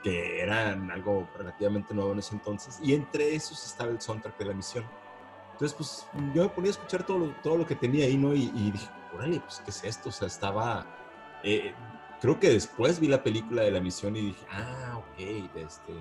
[0.02, 4.44] que eran algo relativamente nuevo en ese entonces y entre esos estaba el soundtrack de
[4.46, 4.84] la misión.
[5.52, 8.32] Entonces, pues yo me ponía a escuchar todo lo, todo lo que tenía ahí, ¿no?
[8.32, 10.08] Y, dije, órale, pues, ¿qué es esto?
[10.08, 10.86] O sea, estaba...
[11.42, 11.74] Eh,
[12.20, 15.18] creo que después vi la película de la misión y dije, ah, ok,
[15.56, 15.94] este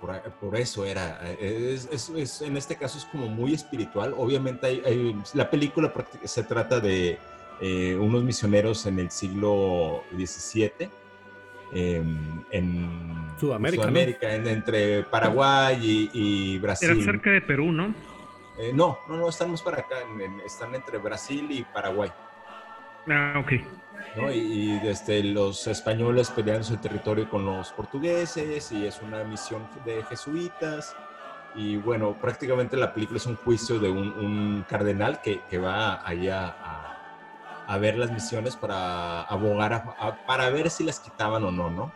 [0.00, 1.20] por, eso era.
[1.40, 4.14] Es, en este caso es como muy espiritual.
[4.16, 5.92] Obviamente hay, la película
[6.24, 7.18] se trata de
[7.60, 10.90] eh, unos misioneros en el siglo XVII.
[11.72, 16.90] Em, en Sudamérica, entre Paraguay y, Brasil.
[16.90, 17.94] Era cerca de Perú, ¿no?
[18.58, 19.96] Eh, no, no, no, estamos para acá,
[20.44, 22.10] están entre Brasil y Paraguay.
[23.08, 23.52] Ah, ok.
[24.32, 30.02] Y, desde los españoles peleando el territorio con los portugueses y es una misión de
[30.04, 30.94] jesuitas.
[31.54, 36.48] Y bueno, prácticamente la película es un juicio de un, cardenal que, que, va allá
[36.48, 39.94] a, a, ver las misiones para abogar,
[40.26, 41.92] para ver si las quitaban o no, ¿no?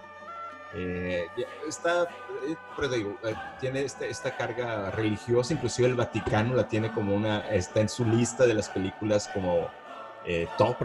[0.75, 1.27] Eh,
[1.69, 2.05] está,
[2.47, 7.41] eh, digo, eh, tiene este, esta carga religiosa, inclusive el Vaticano la tiene como una,
[7.51, 9.69] está en su lista de las películas como
[10.57, 10.77] top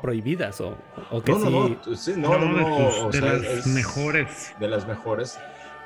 [0.00, 0.76] prohibidas o,
[1.24, 4.54] que no, no, no, no, no, de, las mejores.
[4.58, 5.38] De las mejores.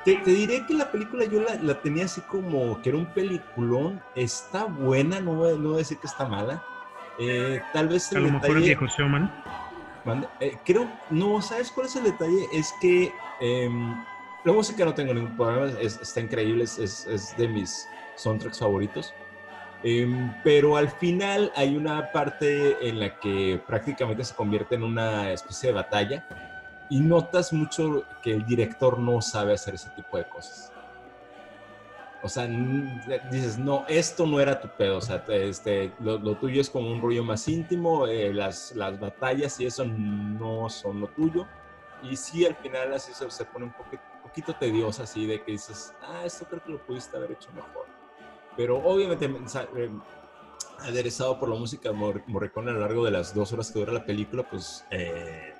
[0.03, 4.01] Te, diré que la película yo la, tenía así como que era un peliculón.
[4.15, 6.63] Está buena, no voy, no a decir que está mala.
[7.17, 9.31] Eh, tal vez el a lo mejor el viejo Showman.
[10.39, 12.45] Eh, creo, no, ¿sabes cuál es el detalle?
[12.53, 13.95] Es que em,
[14.43, 19.13] la música no tengo ningún problema, está increíble, es, es de mis soundtracks favoritos.
[19.87, 25.31] Em, pero al final hay una parte en la que prácticamente se convierte en una
[25.31, 26.27] especie de batalla
[26.89, 30.73] y notas mucho que el director no sabe hacer ese tipo de cosas.
[32.23, 32.47] O sea,
[33.29, 36.99] dices, no, esto no era tu pedo, o sea, este, lo, tuyo es como un
[36.99, 41.45] rollo más íntimo, eh, las, las batallas y eso no son lo tuyo.
[42.01, 44.55] Y sí, al final así se, se pone un poquito poquito
[44.99, 47.94] así de que dices, ah, esto creo que lo pudiste haber hecho mejor.
[48.55, 49.89] Pero obviamente eh,
[50.79, 54.05] aderezado por la música Morricone a lo largo de las dos horas que dura la
[54.05, 55.53] película, pues eh,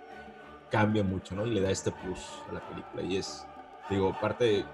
[0.69, 1.45] cambia mucho, ¿no?
[1.45, 3.03] Y le da este plus a la película.
[3.03, 3.45] Y es,
[3.89, 4.65] digo, parte de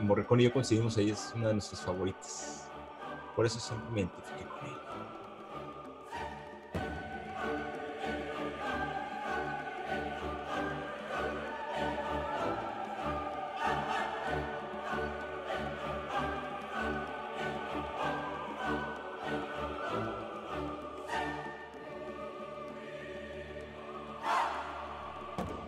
[0.00, 2.68] Morricone y yo coincidimos ahí, es una de nuestras favoritas.
[3.34, 4.83] Por eso siempre me identifique con él.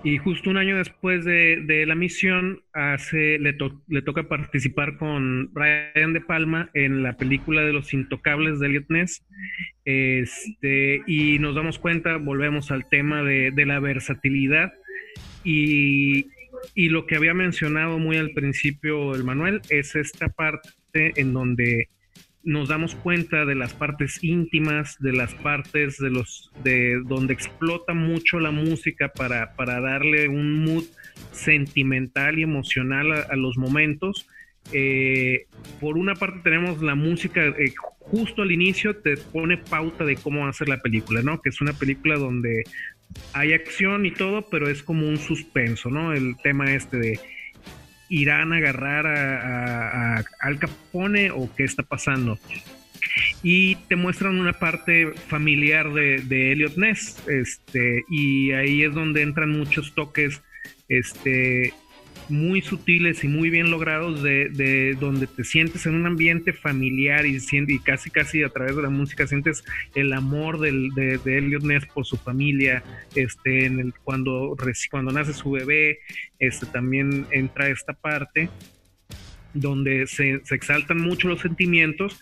[0.06, 3.56] Y justo un año después de, la misión, hace, le,
[3.88, 8.84] le, toca participar con Brian De Palma en la película de Los Intocables de Elliot
[8.88, 9.26] Ness.
[9.84, 14.72] Este, y nos damos cuenta, volvemos al tema de, la versatilidad.
[15.42, 16.28] Y,
[16.76, 21.88] y, lo que había mencionado muy al principio el Manuel es esta parte en donde
[22.46, 27.92] nos damos cuenta de las partes íntimas, de las partes de los de donde explota
[27.92, 30.84] mucho la música para, para darle un mood
[31.32, 34.28] sentimental y emocional a, los momentos.
[34.72, 35.46] Eh,
[35.80, 40.42] por una parte tenemos la música, eh, justo al inicio te pone pauta de cómo
[40.42, 41.42] va a ser la película, ¿no?
[41.42, 42.62] Que es una película donde
[43.32, 46.12] hay acción y todo, pero es como un suspenso, ¿no?
[46.12, 47.20] El tema este de
[48.08, 52.38] irán a agarrar a, Al Capone o qué está pasando.
[53.42, 59.22] Y te muestran una parte familiar de, de Elliot Ness, este, y ahí es donde
[59.22, 60.42] entran muchos toques
[60.88, 61.72] este,
[62.28, 67.38] muy sutiles y muy bien logrados de, donde te sientes en un ambiente familiar y,
[67.50, 71.62] y casi casi a través de la música sientes el amor del, de, de Elliot
[71.62, 72.82] Ness por su familia,
[73.14, 74.56] este, en el, cuando,
[74.90, 76.00] cuando nace su bebé,
[76.38, 78.48] este, también entra esta parte
[79.60, 82.20] donde se, exaltan mucho los sentimientos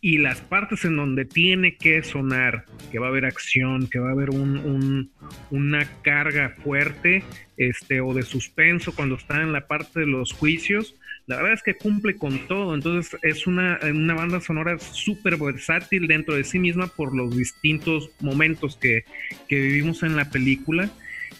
[0.00, 4.10] y las partes en donde tiene que sonar, que va a haber acción, que va
[4.10, 5.10] a haber un,
[5.50, 7.24] una carga fuerte
[7.56, 10.94] este, o de suspenso cuando está en la parte de los juicios,
[11.26, 12.74] la verdad es que cumple con todo.
[12.74, 18.10] Entonces es una, una banda sonora súper versátil dentro de sí misma por los distintos
[18.20, 19.04] momentos que,
[19.48, 20.88] que vivimos en la película.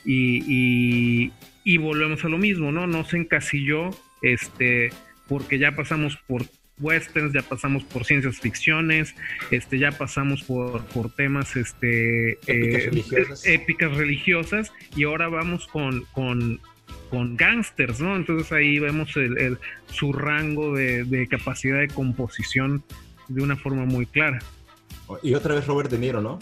[0.04, 1.32] Y, y,
[1.64, 2.86] y, volvemos a lo mismo, ¿no?
[2.86, 3.90] No se encasilló,
[4.22, 4.90] este,
[5.28, 6.44] porque ya pasamos por
[6.78, 9.14] westerns, ya pasamos por ciencias ficciones,
[9.50, 13.46] este, ya pasamos por, por temas este, épicas, eh, religiosas.
[13.46, 16.60] épicas religiosas y ahora vamos con, con,
[17.10, 18.16] con gangsters, ¿no?
[18.16, 22.84] Entonces ahí vemos el, su rango de, capacidad de composición
[23.28, 24.38] de una forma muy clara.
[25.22, 26.38] Y otra vez Robert De Niro, ¿no?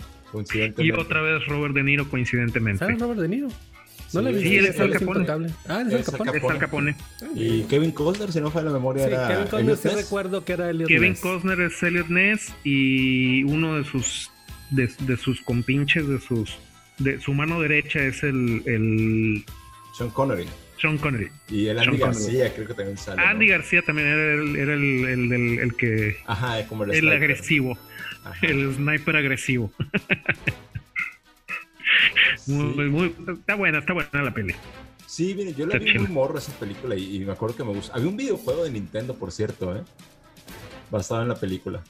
[0.78, 2.80] Y otra vez Robert De Niro coincidentemente.
[2.80, 3.48] ¿Sabes Robert De Niro?
[4.14, 4.42] No le vi.
[4.42, 5.26] Sí, él es el Capone.
[5.68, 6.30] Ah, es el Capone.
[6.36, 6.96] Es el Capone.
[7.34, 10.70] Y Kevin Costner, si no fue la memoria, era Kevin Costner sí recuerdo que era
[10.70, 14.30] Elliot Kevin Costner es Elliot Ness y uno de sus
[14.70, 16.56] de, de, sus compinches, de sus
[16.98, 19.44] de su mano derecha es el, el
[19.96, 20.46] Sean Connery.
[20.80, 21.30] Sean Connery.
[21.48, 23.22] Y el Andy García creo que también sale.
[23.22, 26.16] Andy García también era el, era el, el, el, que...
[26.26, 27.78] Ajá, es como el, el agresivo.
[28.42, 29.72] El sniper agresivo.
[32.46, 34.54] está buena, está buena la peli.
[35.06, 37.94] Sí, mire, yo la vi muy morro esa película y, me acuerdo que me gusta.
[37.94, 39.82] Había un videojuego de Nintendo, por cierto, ¿eh?
[40.90, 41.82] Basado en la película.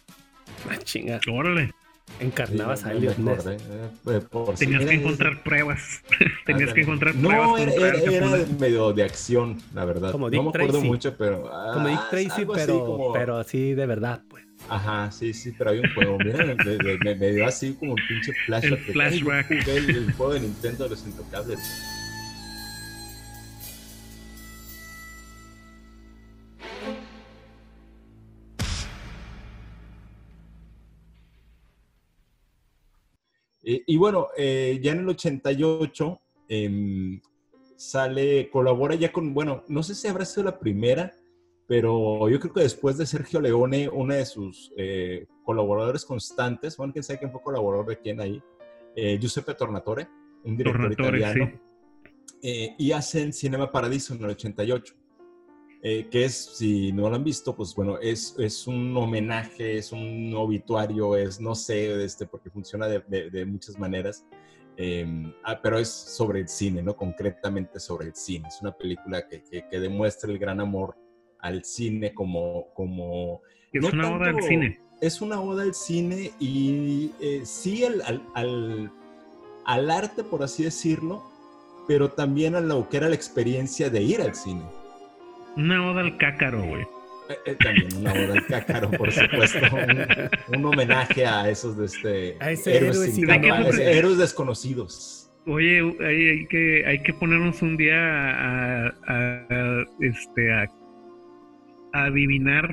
[0.69, 1.21] Ah, chinga.
[1.31, 1.73] Órale.
[2.21, 3.47] Encarnabas a Elliot Ness.
[3.47, 4.21] Eh,
[4.59, 6.03] Tenías que encontrar pruebas.
[6.47, 7.49] Tenías que encontrar pruebas.
[7.49, 10.13] No, era, era, medio de acción, la verdad.
[10.13, 11.51] Como Dick no me acuerdo mucho, pero.
[11.73, 14.23] como Dick ah, Tracy, pero, pero así de verdad.
[14.69, 16.19] Ajá, sí, sí, pero hay un juego.
[16.19, 18.81] Mira, me, me, dio así como un pinche flashback.
[18.89, 19.51] El flashback.
[19.51, 21.61] El, el, juego de Nintendo de los Intocables.
[33.65, 37.21] Y bueno, eh, ya en el 88 eh,
[37.77, 41.15] sale, colabora ya con, bueno, no sé si habrá sido la primera,
[41.67, 46.93] pero yo creo que después de Sergio Leone, uno de sus eh, colaboradores constantes, bueno,
[46.93, 48.43] quién sabe quién fue colaborador de quién ahí,
[48.95, 50.09] eh, Giuseppe Tornatore,
[50.45, 51.53] un director italiano,
[52.43, 54.95] eh, y hacen Cinema Paradiso en el 88,
[55.83, 60.33] que es, si no lo han visto, pues bueno, es, es un homenaje, es un
[60.35, 63.01] obituario, es, no sé, este, porque funciona de,
[63.31, 64.25] de, muchas maneras,
[64.79, 66.97] em, ah, pero es sobre el cine, ¿no?
[66.97, 68.49] Concretamente sobre el cine.
[68.49, 70.97] Es una película que, que, que demuestra el gran amor
[71.45, 72.73] al cine como...
[72.75, 73.43] como
[73.73, 74.81] es una oda al cine.
[75.01, 78.03] Es una oda al cine y eh, sí al,
[78.35, 78.91] al,
[79.67, 81.23] al, arte, por así decirlo,
[81.87, 84.63] pero también a lo que era la experiencia de ir al cine.
[85.57, 86.83] Una oda al cácaro, güey.
[87.29, 89.59] Eh, eh, también una oda al cácaro, por supuesto.
[90.57, 95.31] Un, homenaje a esos de este, a ese héroes, héroes desconocidos.
[95.47, 100.71] Oye, hay, que, hay que ponernos un día a, este, a,
[101.95, 102.69] adivinar,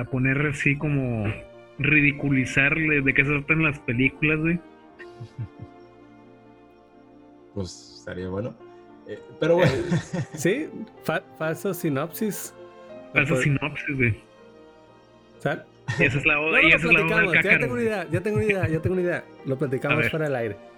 [0.00, 1.26] a poner así como
[1.78, 4.60] ridiculizarle de qué se tratan las películas, güey.
[7.54, 8.54] Pues estaría bueno.
[9.06, 9.72] Eh, pero bueno.
[10.34, 10.68] sí,
[11.38, 12.54] falso sinopsis.
[13.12, 14.16] Falso sinopsis, güey.
[15.38, 15.66] ¿Sal?
[15.98, 18.36] esa es la oda, y esa es la oda Ya tengo una idea, ya tengo
[18.36, 19.24] una idea, ya tengo una idea.
[19.44, 20.71] Lo platicamos fuera del aire.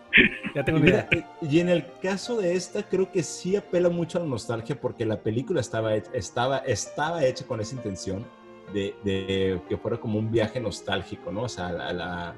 [0.55, 1.09] Ya tengo idea.
[1.43, 5.05] Y en el caso de esta, creo que sí apela mucho a la nostalgia porque
[5.05, 8.25] la película estaba, estaba, estaba hecha con esa intención
[8.73, 11.43] de, de que fuera como un viaje nostálgico, ¿no?
[11.43, 12.35] O sea, la, la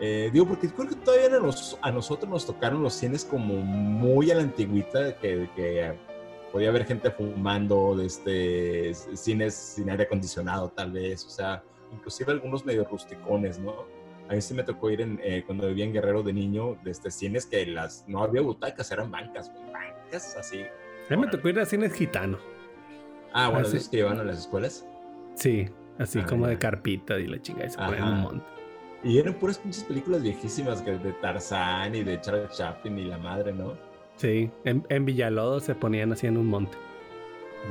[0.00, 1.28] eh, digo, porque creo que todavía
[1.80, 5.94] a, nosotros nos tocaron los cines como muy a la antigüita, que, que
[6.50, 12.32] podía haber gente fumando, de este, cines sin aire acondicionado tal vez, o sea, inclusive
[12.32, 13.86] algunos medio rusticones, ¿no?
[14.32, 16.90] A mí sí me tocó ir en, eh, cuando vivía en Guerrero de niño, de
[16.90, 20.62] este, cines que las, no había butacas, eran bancas, bancas así.
[20.62, 22.40] A mí me tocó ir a cines gitanos.
[23.34, 24.86] Ah, bueno, ¿esos que llevan a las escuelas?
[25.34, 25.68] Sí,
[25.98, 28.46] así ah, como de carpita y la chingada, y se ponen un monte.
[29.04, 33.18] Y eran puras pinches películas viejísimas que de Tarzán y de Charles Chaplin y la
[33.18, 33.76] madre, ¿no?
[34.16, 36.78] Sí, en, en Villalodo se ponían así en un monte.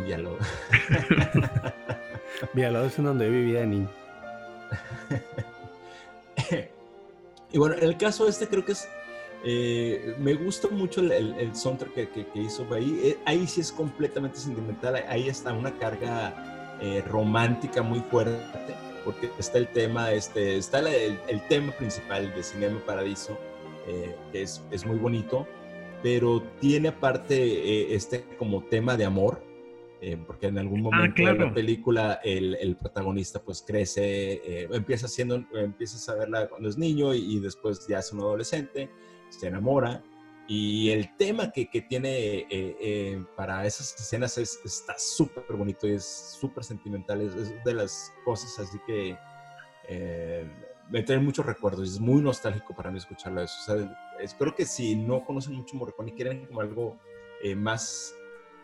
[0.03, 0.37] Villalodo.
[2.53, 3.89] Villalodo es donde yo vivía de niño.
[7.51, 8.87] y bueno, en el caso este creo que es...
[9.43, 12.99] Eh, me gusta mucho el, el, soundtrack que, hizo ahí.
[13.03, 15.03] Eh, ahí sí es completamente sentimental.
[15.07, 21.47] Ahí está una carga eh, romántica muy fuerte porque está el tema, este, está el,
[21.49, 23.35] tema principal de Cinema Paradiso,
[24.31, 25.47] que es, es, muy bonito,
[26.03, 29.41] pero tiene aparte este como tema de amor,
[30.01, 35.07] eh, porque en algún ah, momento de la película el, el, protagonista pues crece, empieza
[35.07, 38.89] siendo, empieza a saberla cuando es niño y, después ya es un adolescente,
[39.29, 40.03] se enamora
[40.47, 42.47] y el tema que, que tiene
[43.35, 47.21] para esas escenas es, está súper bonito y es súper sentimental.
[47.21, 49.15] Es, de las cosas así que
[49.87, 50.47] eh,
[50.89, 51.87] me trae muchos recuerdos.
[51.87, 53.55] Es muy nostálgico para mí escucharlo eso.
[53.59, 56.97] O sea, espero que si no conocen mucho Morricone y quieren como algo
[57.43, 58.15] eh, más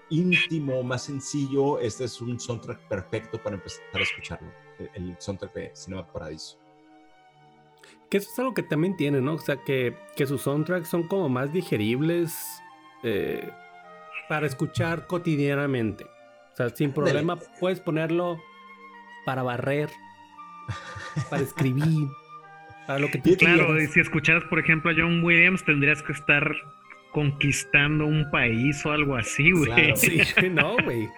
[0.10, 4.52] íntimo, más sencillo, este es un soundtrack perfecto para empezar a escucharlo.
[4.94, 6.58] El, soundtrack de Cinema Paradiso.
[8.10, 9.34] Que eso es algo que también tiene, ¿no?
[9.34, 12.34] O sea, que, que sus soundtracks son como más digeribles
[13.04, 13.50] eh,
[14.30, 16.06] para escuchar cotidianamente.
[16.06, 18.42] O sea, sin problema puedes ponerlo
[19.26, 19.90] para barrer,
[21.30, 22.08] para escribir,
[22.88, 26.14] para lo que tú Claro, y si escucharas, por ejemplo, a John Williams, tendrías que
[26.14, 26.56] estar
[27.18, 29.96] conquistando un país o algo así, güey.
[29.96, 31.10] sí, no, güey.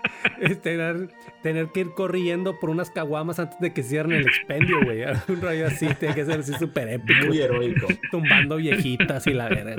[0.62, 1.10] Tener,
[1.44, 5.04] tener, que ir corriendo por unas caguamas antes de que cierren el expendio, güey.
[5.28, 7.28] Un rollo así, tiene que ser así súper épico.
[7.28, 7.88] Muy heroico.
[8.12, 9.76] Tumbando viejitas y la verdad.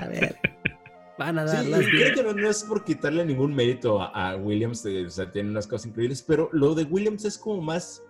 [0.00, 0.36] A ver.
[1.18, 5.10] Van a dar sí, creo que no, es por quitarle ningún mérito a, Williams, o
[5.10, 8.02] sea, tiene unas cosas increíbles, pero lo de Williams es como más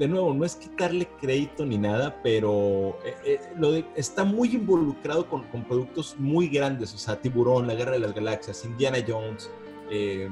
[0.00, 5.28] de nuevo, no es quitarle crédito ni nada, pero eh, eh, lo está muy involucrado
[5.28, 9.50] con, productos muy grandes, o sea, Tiburón, La Guerra de las Galaxias, Indiana Jones,
[9.90, 10.30] eh,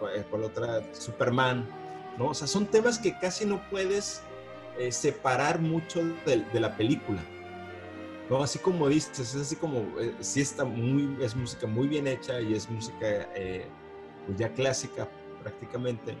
[0.00, 1.68] la otra, Superman,
[2.16, 2.28] ¿no?
[2.28, 4.22] O sea, son temas que casi no puedes
[4.90, 7.20] separar mucho de, la película.
[8.40, 9.84] Así como dices, es así como,
[10.20, 13.28] sí está muy, es música muy bien hecha y es música
[14.26, 15.08] pues ya clásica
[15.42, 16.16] prácticamente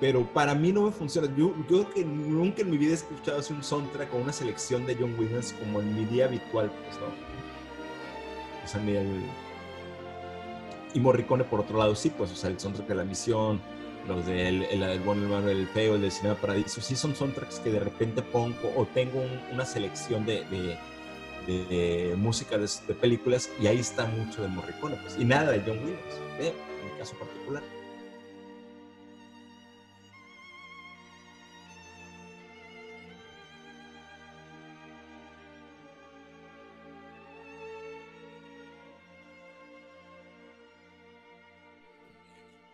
[0.00, 1.28] pero para mí no me funciona.
[1.36, 4.86] Yo, creo que nunca en mi vida he escuchado así un soundtrack con una selección
[4.86, 7.06] de John Williams como en mi día habitual, pues, ¿no?
[8.64, 9.22] O sea, ni el...
[10.94, 13.60] Y Morricone, por otro lado, sí, pues, o sea, el soundtrack de La Misión,
[14.06, 17.58] los del el, el, bueno, el malo, feo, el de Cinema Paradiso, sí son soundtracks
[17.60, 19.22] que de repente pongo o tengo
[19.52, 20.78] una selección de, de,
[21.46, 25.78] de, música de, películas y ahí está mucho de Morricone, pues, y nada de John
[25.78, 26.54] Williams, ¿eh?
[26.80, 27.77] en mi caso particular.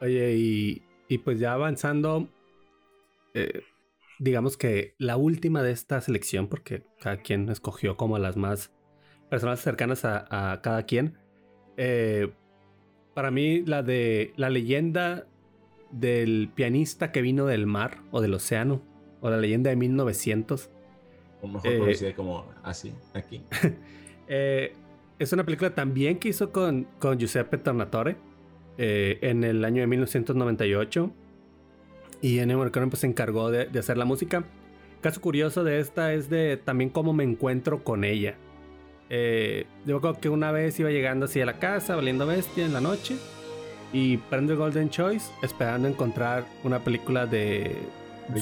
[0.04, 2.28] Oye, y, pues ya avanzando,
[3.32, 3.62] eh,
[4.18, 8.70] digamos que la última de esta selección, porque cada quien escogió como las más
[9.30, 11.16] personas cercanas a, cada quien.
[11.78, 12.32] Eh,
[13.14, 15.26] para mí, la de la leyenda
[15.90, 18.82] del pianista que vino del mar o del océano,
[19.22, 20.70] o la leyenda de 1900.
[21.40, 23.42] O mejor eh, conocida como así, aquí.
[24.28, 28.33] es una película también que hizo con, con Giuseppe Tornatore
[28.76, 31.10] eh, en el año de 1998.
[32.20, 34.44] Y Ennio Morricone pues, se encargó de, hacer la música.
[35.00, 38.36] Caso curioso de esta es de también cómo me encuentro con ella.
[39.10, 42.72] Eh, yo creo que una vez iba llegando así a la casa, valiendo bestia en
[42.72, 43.16] la noche.
[43.92, 47.76] Y prendo Golden Choice esperando encontrar una película de...
[48.28, 48.40] de,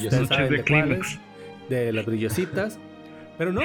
[1.69, 2.79] de las brillositas.
[3.37, 3.61] pero no.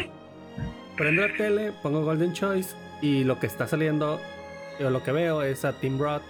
[0.96, 4.20] Prendo la tele, pongo Golden Choice y lo que está saliendo,
[4.80, 6.22] yo lo que veo es a Tim Roth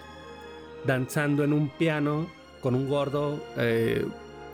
[0.85, 2.27] danzando en un piano
[2.61, 4.07] con un gordo eh,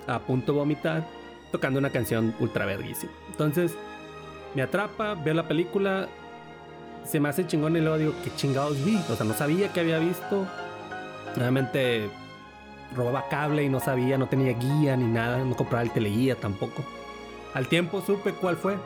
[0.06, 1.06] a punto de vomitar,
[1.52, 3.12] tocando una canción ultra verguísima.
[3.30, 3.76] Entonces,
[4.54, 6.08] me atrapa, veo la película,
[7.04, 8.96] se me hace chingón y luego digo, ¿qué chingados vi?
[9.10, 10.46] O sea, no sabía que había visto.
[11.36, 12.08] Realmente
[12.94, 16.84] robaba cable y no sabía, no tenía guía ni nada, no compraba el teleguía tampoco.
[17.54, 18.76] Al tiempo supe cuál fue.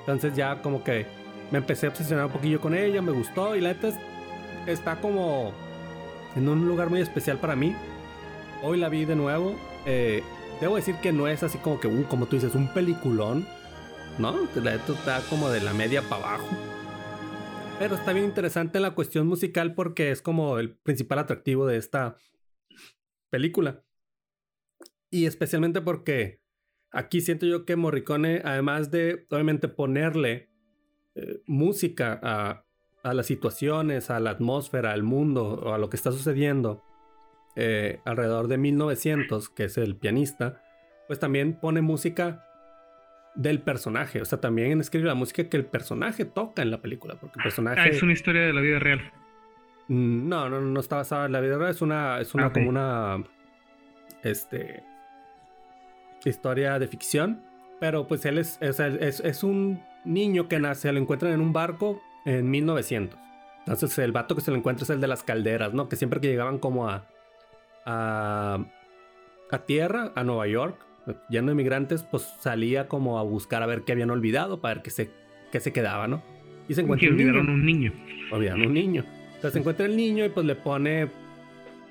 [0.00, 1.06] Entonces ya como que
[1.50, 3.90] me empecé a obsesionar un poquillo con ella, me gustó y la neta
[4.66, 5.52] está como
[6.38, 7.74] en un lugar muy especial para mí.
[8.62, 9.56] Hoy la vi de nuevo.
[9.86, 10.22] Eh,
[10.60, 13.46] debo decir que no es así como que, uh, como tú dices, un peliculón.
[14.18, 16.48] No, neta está como de la media para abajo.
[17.78, 22.16] Pero está bien interesante la cuestión musical porque es como el principal atractivo de esta
[23.30, 23.84] película.
[25.10, 26.40] Y especialmente porque
[26.92, 30.50] aquí siento yo que Morricone, además de obviamente ponerle
[31.14, 32.67] eh, música a,
[33.02, 36.82] a las situaciones, a la atmósfera, al mundo o a lo que está sucediendo
[37.56, 40.62] eh, alrededor de 1900, que es el pianista,
[41.06, 42.44] pues también pone música
[43.34, 44.20] del personaje.
[44.20, 47.14] O sea, también escribe la música que el personaje toca en la película.
[47.14, 47.80] Porque el personaje.
[47.80, 49.12] Ah, es una historia de la vida real.
[49.88, 51.70] Mm, no, no, no está basada en la vida real.
[51.70, 53.24] Es una, es una ah, como una.
[54.22, 54.82] Este.
[56.24, 57.42] Historia de ficción.
[57.80, 61.52] Pero pues él es, es, es, es un niño que nace, lo encuentran en un
[61.52, 63.18] barco en 1900.
[63.60, 65.88] Entonces el vato que se lo encuentra es el de las calderas, ¿no?
[65.88, 67.06] Que siempre que llegaban como a,
[67.84, 68.58] a,
[69.50, 70.76] a tierra, a Nueva York,
[71.28, 74.82] lleno de migrantes, pues salía como a buscar a ver qué habían olvidado para ver
[74.82, 75.10] qué se,
[75.52, 76.22] qué se quedaba, ¿no?
[76.68, 77.40] Y se encuentra un niño.
[77.40, 77.92] un niño.
[78.30, 79.04] Olvidaron un niño.
[79.26, 81.08] Entonces se encuentra el niño y pues le pone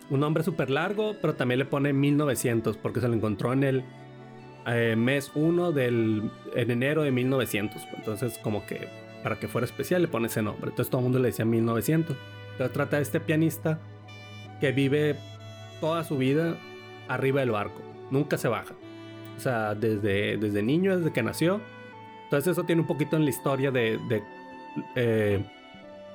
[0.09, 3.83] un nombre súper largo, pero también le pone 1900 porque se lo encontró en el
[4.67, 7.81] eh, mes 1 del en enero de 1900.
[7.95, 8.87] Entonces como que
[9.27, 10.69] para que fuera especial le pone ese nombre.
[10.69, 12.15] Entonces todo el mundo le decía 1900.
[12.53, 13.77] Entonces trata de este pianista
[14.61, 15.17] que vive
[15.81, 16.55] toda su vida
[17.09, 17.81] arriba del barco.
[18.09, 18.73] Nunca se baja.
[19.35, 21.59] O sea, desde, desde niño, desde que nació.
[22.23, 24.23] Entonces eso tiene un poquito en la historia de, de,
[24.95, 25.43] eh,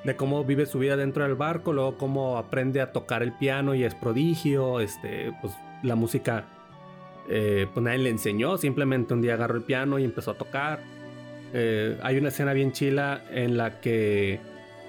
[0.05, 3.75] de cómo vive su vida dentro del barco, luego cómo aprende a tocar el piano
[3.75, 4.81] y es prodigio.
[4.81, 5.53] Este, pues
[5.83, 6.47] la música,
[7.29, 10.81] eh, pues nadie le enseñó, simplemente un día agarró el piano y empezó a tocar.
[11.53, 14.41] Eh, hay una escena bien chila en la que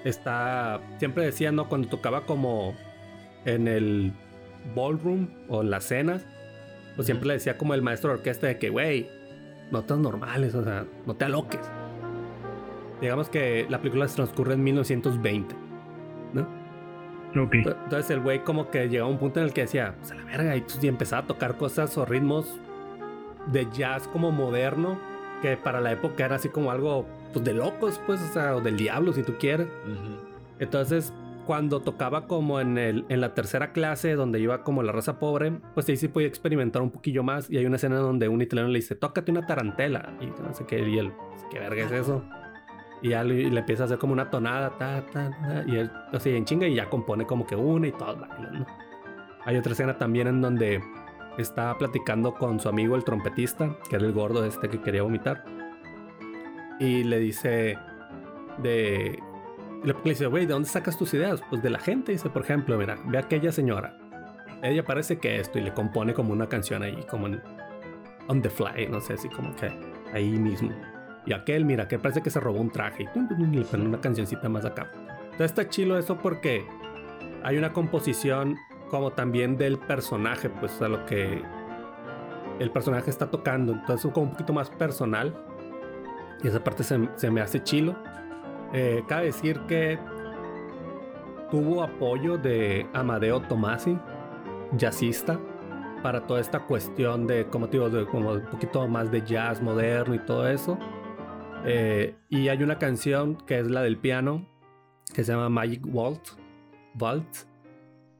[0.04, 1.68] está, siempre decía, ¿no?
[1.68, 2.74] Cuando tocaba como
[3.44, 4.12] en el
[4.74, 6.24] ballroom o en las cenas,
[6.96, 9.08] pues siempre le decía como el maestro de orquesta de que, güey,
[9.70, 11.60] notas normales, o sea, no te aloques.
[13.00, 15.54] Digamos que la película se transcurre en 1920,
[16.32, 16.64] ¿no?
[17.34, 20.14] Entonces el güey como que llegaba a un punto en el que decía, pues a
[20.14, 22.60] la verga, y, y empezaba a tocar cosas o ritmos
[23.52, 24.98] de jazz como moderno
[25.44, 28.62] que para la época era así como algo pues, de locos, pues, o sea, o
[28.62, 29.68] del diablo, si tú quieres.
[30.58, 31.12] Entonces,
[31.44, 35.52] cuando tocaba como en, el, en la tercera clase, donde iba como la raza pobre,
[35.74, 37.50] pues ahí sí podía experimentar un poquillo más.
[37.50, 40.14] Y hay una escena donde un italiano le dice, tócate una tarantela.
[40.22, 41.12] Y no sé qué, y él,
[41.50, 42.24] ¿qué verga es eso?
[43.02, 46.30] Y ya le, empieza a hacer como una tonada, ta, ta, ta, y él así
[46.30, 48.26] en chinga y ya compone como que una y todo.
[49.44, 50.80] Hay otra escena también en donde
[51.42, 55.44] está platicando con su amigo el trompetista, que era el gordo este que quería vomitar.
[56.78, 57.78] Y le dice
[58.58, 59.18] de...
[59.82, 61.42] Le dice, güey, ¿de dónde sacas tus ideas?
[61.50, 62.12] Pues de la gente.
[62.12, 63.98] Dice, por ejemplo, mira, ve a aquella señora.
[64.62, 67.42] Ella parece que esto y le compone como una canción ahí, como en
[68.28, 69.70] on the fly, no sé, así como que
[70.12, 70.70] ahí mismo.
[71.26, 74.48] Y aquel, mira, que parece que se robó un traje y, le pone una cancioncita
[74.48, 74.90] más acá.
[75.24, 76.66] Entonces está chilo eso porque
[77.42, 78.56] hay una composición
[78.90, 81.42] como también del personaje, pues a lo que
[82.58, 83.72] el personaje está tocando.
[83.72, 85.34] Entonces es como un poquito más personal.
[86.42, 87.96] Y esa parte se, me hace chilo.
[88.72, 89.98] Eh, cabe decir que
[91.50, 93.98] tuvo apoyo de Amadeo Tomasi,
[94.76, 95.38] jazzista,
[96.02, 99.62] para toda esta cuestión de, como te digo, de como un poquito más de jazz
[99.62, 100.78] moderno y todo eso.
[101.64, 104.46] Eh, y hay una canción que es la del piano,
[105.14, 106.28] que se llama Magic Vault,
[106.94, 107.53] Vault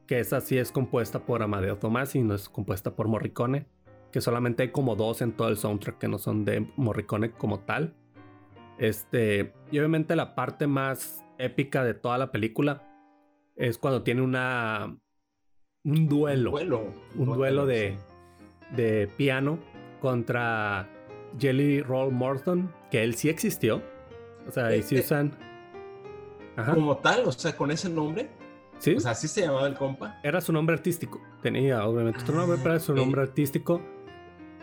[0.07, 3.67] que esa sí es compuesta por Amadeo Tomás y no es compuesta por Morricone,
[4.11, 7.59] que solamente hay como dos en todo el soundtrack que no son de Morricone como
[7.59, 7.95] tal.
[8.77, 12.83] Este, y obviamente la parte más épica de toda la película
[13.55, 14.97] es cuando tiene una
[15.85, 16.51] un duelo.
[17.15, 17.95] Un duelo, de,
[18.75, 19.59] de piano
[20.01, 20.89] contra
[21.39, 23.83] Jelly Roll Morton, que él sí existió.
[24.47, 25.37] O sea, y si usan.
[26.73, 28.29] Como tal, o sea, con ese nombre.
[28.79, 28.95] Sí.
[28.95, 30.19] O sea, así se llamaba el compa.
[30.23, 31.21] Era su nombre artístico.
[31.41, 33.81] Tenía, obviamente, otro nombre, pero era su nombre artístico.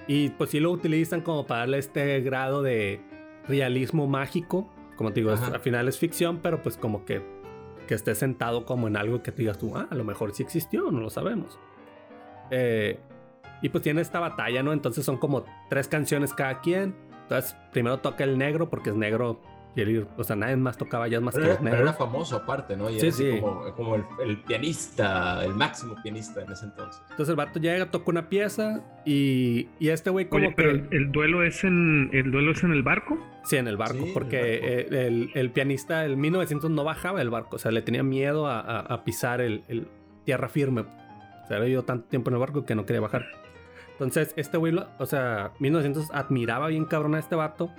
[0.07, 3.01] Y pues sí lo utilizan como para darle este grado de
[3.49, 4.69] realismo mágico.
[4.97, 7.23] Como te digo, al final es ficción, pero pues como que,
[7.87, 10.43] que esté sentado como en algo que te digas tú, ah, a lo mejor sí
[10.43, 11.59] existió, no lo sabemos.
[12.51, 13.01] Eh,
[13.63, 14.73] y pues tiene esta batalla, ¿no?
[14.73, 16.95] Entonces son como tres canciones cada quien.
[17.23, 19.41] Entonces primero toca el negro porque es negro
[20.17, 22.91] o sea, nadie más tocaba jazz más que los Pero era famoso aparte, ¿no?
[22.91, 23.41] Y sí, sí.
[23.41, 27.01] Como, el, pianista, el máximo pianista en ese entonces.
[27.11, 31.11] Entonces el vato llega, toca una pieza y, y este güey como Oye, pero el,
[31.11, 33.19] duelo es en el duelo es en el barco.
[33.45, 37.57] Sí, en el barco, porque eh, el, el, pianista, el 1900 no bajaba el barco,
[37.57, 39.89] o sea, le tenía miedo a, a, pisar el,
[40.25, 40.83] tierra firme.
[40.83, 43.25] O sea, había ido tanto tiempo en el barco que no quería bajar.
[43.93, 47.73] Entonces, este güey, o sea, 1900 admiraba bien cabrón a este vato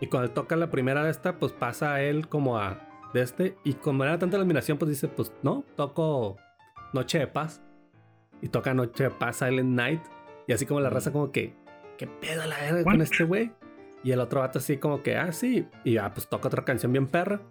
[0.00, 2.78] y cuando toca la primera de esta, pues pasa a él como a
[3.12, 3.56] de este.
[3.64, 6.36] Y como era tanta la admiración, pues dice, pues no, toco
[6.92, 7.62] Noche de Paz.
[8.40, 10.00] Y toca Noche de Paz, Silent Night.
[10.46, 11.54] Y así como la raza como que,
[11.98, 13.52] ¿qué pedo la verga con este güey?
[14.02, 15.66] Y el otro vato así como que, ah, sí.
[15.84, 17.42] Y ya, pues toca otra canción bien perra.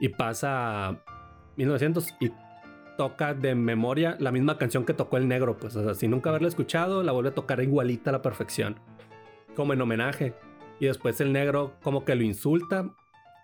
[0.00, 0.96] Y pasa a
[1.56, 2.32] 1900 y
[2.96, 5.58] toca de memoria la misma canción que tocó el negro.
[5.58, 8.76] Pues, o sea, sin nunca haberla escuchado, la vuelve a tocar igualita a la perfección.
[9.54, 10.34] Como en homenaje.
[10.80, 12.90] Y después el negro como que lo insulta,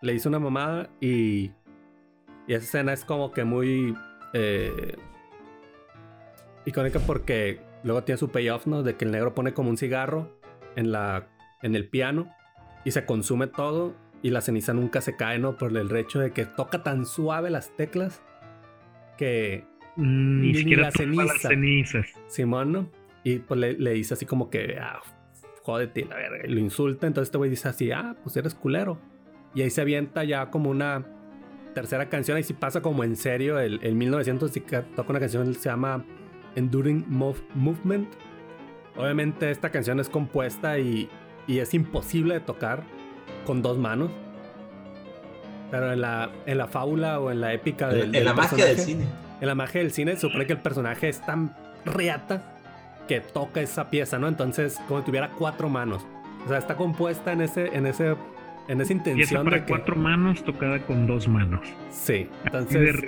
[0.03, 1.53] le hizo una mamada y,
[2.47, 3.95] y esa escena es como que muy
[4.33, 4.97] eh,
[6.65, 8.83] icónica porque luego tiene su payoff, ¿no?
[8.83, 10.37] De que el negro pone como un cigarro
[10.77, 11.29] en, la,
[11.63, 12.29] en el piano
[12.85, 15.57] y se consume todo y la ceniza nunca se cae, ¿no?
[15.57, 18.23] Por el hecho de que toca tan suave las teclas
[19.17, 19.65] que
[19.97, 21.25] mm, ni, siquiera la ceniza.
[21.25, 22.07] Las cenizas.
[22.27, 22.91] Simón, ¿no?
[23.25, 25.01] Y pues le, le dice así como que, ah,
[25.63, 26.47] jódete, la verga.
[26.47, 28.99] Y lo insulta, entonces este güey dice así, ah, pues eres culero.
[29.55, 31.07] Y ahí se avienta ya como una
[31.75, 33.59] tercera canción, ahí sí pasa como en serio.
[33.59, 36.05] El, el 1900 sí toca una canción que se llama
[36.57, 38.09] Enduring Movement.
[38.97, 41.09] Obviamente esta canción es compuesta y,
[41.47, 42.83] y, es imposible de tocar
[43.47, 44.11] con dos manos.
[45.71, 48.79] Pero en la, en la fábula o en la épica del, En la magia del
[48.79, 49.07] cine.
[49.41, 52.60] En la magia del cine se supone que el personaje es tan reata
[53.11, 54.29] que toca esa pieza, ¿no?
[54.29, 56.07] Entonces, como si tuviera cuatro manos.
[56.45, 58.15] O sea, está compuesta en ese, en ese,
[58.69, 61.61] en esa intención para cuatro manos tocada con dos manos.
[61.91, 62.29] Sí.
[62.45, 63.03] Entonces,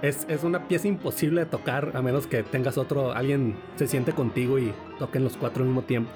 [0.00, 4.12] es, es, una pieza imposible de tocar a menos que tengas otro, alguien se siente
[4.12, 6.10] contigo y toquen los cuatro al mismo tiempo.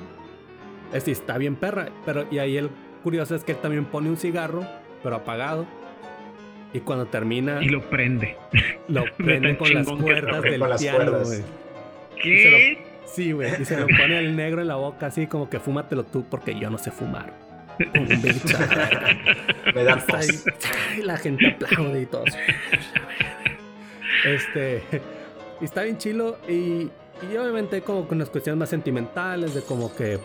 [0.95, 2.71] Es está bien perra, pero y ahí el
[3.03, 4.67] curioso es que él también pone un cigarro,
[5.03, 5.67] pero apagado.
[6.73, 7.63] Y cuando termina.
[7.63, 8.39] Y lo prende.
[8.89, 11.19] Lo prende con las cuerdas del piano,
[12.21, 12.85] ¿Qué?
[13.07, 13.63] sí, güey.
[13.63, 16.59] Y se lo pone el negro en la boca así como que fúmatelo tú porque
[16.59, 17.33] yo no sé fumar.
[19.75, 20.45] Me da tos.
[21.03, 22.25] la gente aplaude y todo.
[24.25, 24.83] Este.
[25.61, 26.39] Y está bien chilo.
[26.49, 26.91] Y,
[27.31, 30.19] y obviamente como con unas cuestiones más sentimentales de como que.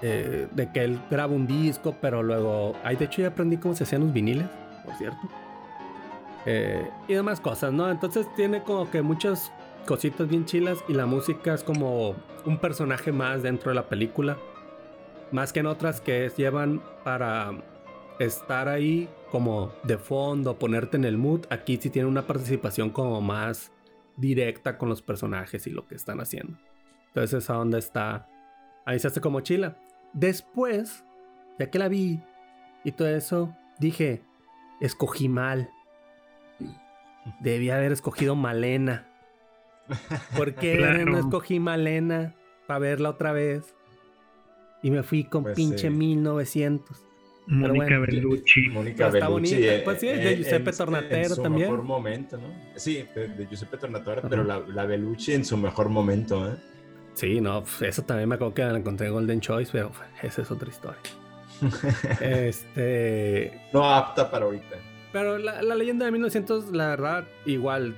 [0.00, 2.76] Eh, de que él graba un disco, pero luego.
[2.84, 4.46] Ay, de hecho ya aprendí cómo se hacían los viniles,
[4.84, 5.20] por cierto.
[6.46, 7.90] Eh, y demás cosas, ¿no?
[7.90, 9.52] Entonces tiene como que muchas
[9.88, 12.14] cositas bien chilas y la música es como
[12.44, 14.36] un personaje más dentro de la película.
[15.32, 17.52] Más que en otras que llevan para
[18.18, 21.46] estar ahí como de fondo, ponerte en el mood.
[21.48, 23.72] Aquí sí tiene una participación como más
[24.18, 26.58] directa con los personajes y lo que están haciendo.
[27.06, 28.28] Entonces esa onda está...
[28.84, 29.78] Ahí se hace como chila.
[30.12, 31.02] Después,
[31.58, 32.20] ya que la vi
[32.84, 34.20] y todo eso, dije,
[34.82, 35.70] escogí mal.
[37.40, 39.07] Debía haber escogido Malena.
[40.36, 40.76] ¿Por qué
[41.06, 42.34] no escogí Malena
[42.66, 43.74] para verla otra vez?
[44.82, 47.04] Y me fui con pues pinche 1900.
[47.48, 48.68] Mónica Bellucci.
[48.68, 49.32] Mónica Bellucci.
[49.32, 49.56] bonita.
[49.56, 51.70] Eh, pues sí, de Giuseppe Tornatero en su también.
[51.70, 52.48] mejor momento, ¿no?
[52.76, 56.56] Sí, de, Giuseppe Tornatero, pero la, la, Bellucci en su mejor momento, ¿eh?
[57.14, 59.90] Sí, no, eso también me acuerdo que la encontré Golden Choice, pero
[60.22, 61.00] esa es otra historia.
[62.20, 63.60] este.
[63.72, 64.76] No apta para ahorita.
[65.12, 67.96] Pero la, la, leyenda de 1900, la verdad, igual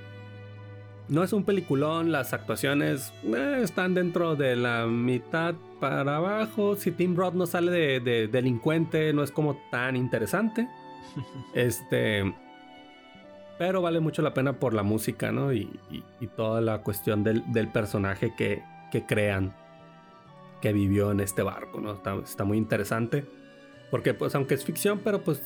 [1.11, 6.77] no es un peliculón, las actuaciones eh, están dentro de la mitad para abajo.
[6.77, 10.69] Si Tim Roth no sale de, delincuente, no es como tan interesante.
[11.53, 12.33] este.
[13.59, 15.51] Pero vale mucho la pena por la música, ¿no?
[15.51, 15.69] Y,
[16.37, 17.43] toda la cuestión del,
[17.73, 18.63] personaje que,
[19.05, 19.53] crean
[20.61, 21.99] que vivió en este barco, ¿no?
[22.23, 23.25] Está, muy interesante.
[23.91, 25.43] Porque, pues, aunque es ficción, pero pues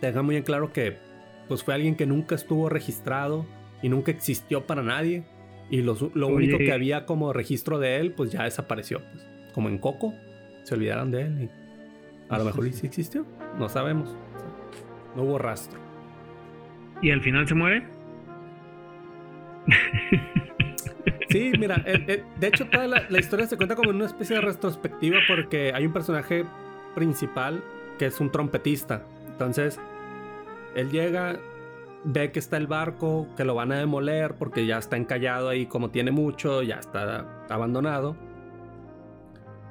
[0.00, 0.98] deja muy en claro que
[1.46, 3.46] pues fue alguien que nunca estuvo registrado
[3.82, 5.24] y nunca existió para nadie.
[5.70, 9.02] Y lo, único que había como registro de él, pues ya desapareció.
[9.12, 10.14] Pues, como en Coco,
[10.62, 11.42] se olvidaron de él.
[11.42, 11.50] Y
[12.28, 13.26] a lo mejor sí existió,
[13.58, 14.14] no sabemos.
[15.14, 15.78] No hubo rastro.
[17.02, 17.86] ¿Y al final se muere?
[21.30, 25.18] Sí, mira, de hecho toda la, historia se cuenta como en una especie de retrospectiva
[25.28, 26.44] porque hay un personaje
[26.94, 27.62] principal
[27.98, 29.02] que es un trompetista.
[29.26, 29.78] Entonces,
[30.74, 31.38] él llega,
[32.04, 35.66] ve que está el barco, que lo van a demoler porque ya está encallado ahí,
[35.66, 38.16] como tiene mucho, ya está abandonado.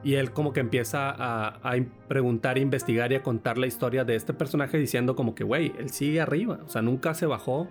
[0.04, 1.76] Y él como que empieza a, a
[2.08, 5.90] preguntar, investigar y a contar la historia de este personaje diciendo como que, güey, él
[5.90, 7.68] sigue arriba, o sea, nunca se bajó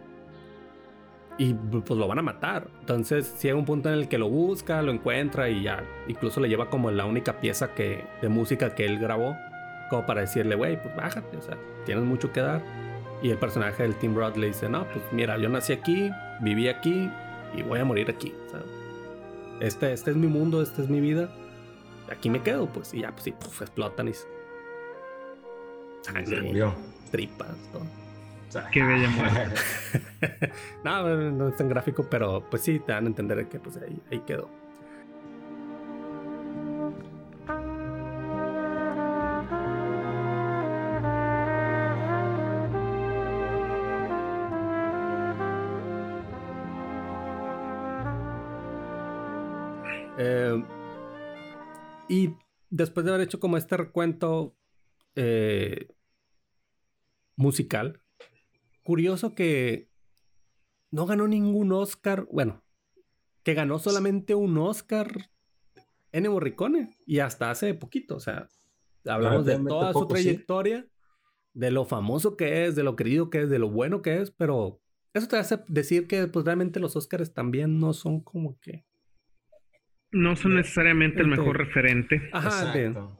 [1.38, 2.68] y pues lo van a matar.
[2.80, 6.48] Entonces llega un punto en el que lo busca, lo encuentra y ya incluso le
[6.48, 9.36] lleva como la única pieza que, de música que él grabó,
[9.90, 12.85] como para decirle, güey, pues bájate, o sea, tienes mucho que dar.
[13.26, 16.12] Y el personaje del Tim Roth le dice, no, pues mira, yo nací aquí,
[16.42, 17.10] viví aquí
[17.56, 18.32] y voy a morir aquí.
[19.58, 21.28] este, este es mi mundo, esta es mi vida.
[22.08, 24.12] Aquí me quedo, pues, y ya, pues pues, explotan y...
[26.24, 26.72] Se murió.
[27.10, 28.62] Tripas, todo.
[28.70, 29.10] Qué bella
[30.84, 34.00] no, no es tan gráfico, pero pues sí, te dan a entender que pues ahí,
[34.12, 34.48] ahí quedó.
[52.16, 52.34] Y
[52.70, 54.56] después de haber hecho como este recuento
[55.14, 55.88] eh,
[57.36, 58.00] musical,
[58.82, 59.90] curioso que
[60.90, 62.64] no ganó ningún Oscar, bueno,
[63.42, 65.30] que ganó solamente un Oscar
[66.12, 68.48] en Morricone y hasta hace poquito, o sea,
[69.04, 70.88] hablamos de toda su trayectoria,
[71.52, 74.30] de lo famoso que es, de lo querido que es, de lo bueno que es,
[74.30, 74.80] pero
[75.12, 78.86] eso te hace decir que pues realmente los Oscars también no son como que
[80.16, 82.28] no son necesariamente el mejor referente.
[82.32, 83.16] Ajá, Exacto.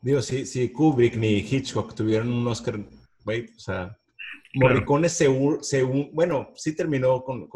[0.00, 2.78] Digo, si, si Kubrick ni Hitchcock tuvieron un Oscar,
[3.24, 3.98] güey, o sea,
[4.54, 5.28] Morricone se,
[6.12, 7.48] bueno, sí terminó con,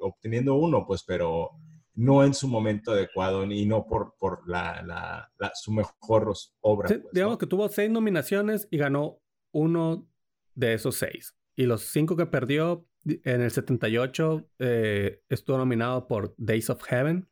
[0.00, 1.52] obteniendo uno, pues, pero
[1.94, 6.88] no en su momento adecuado y no por, por la, su mejor obra.
[6.88, 9.20] Pues, digamos que tuvo seis nominaciones y ganó
[9.52, 10.08] uno
[10.54, 11.36] de esos seis.
[11.54, 17.28] Y los cinco que perdió en el 78 eh, estuvo nominado por Days of Heaven.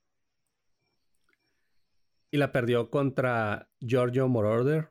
[2.35, 4.91] Y la perdió contra Giorgio Moroder.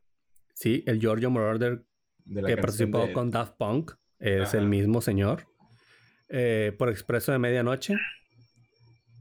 [0.53, 1.83] Sí, el Giorgio Moroder
[2.23, 5.45] que participó con Daft Punk es el mismo señor.
[6.29, 7.97] Eh, por Expreso de Medianoche.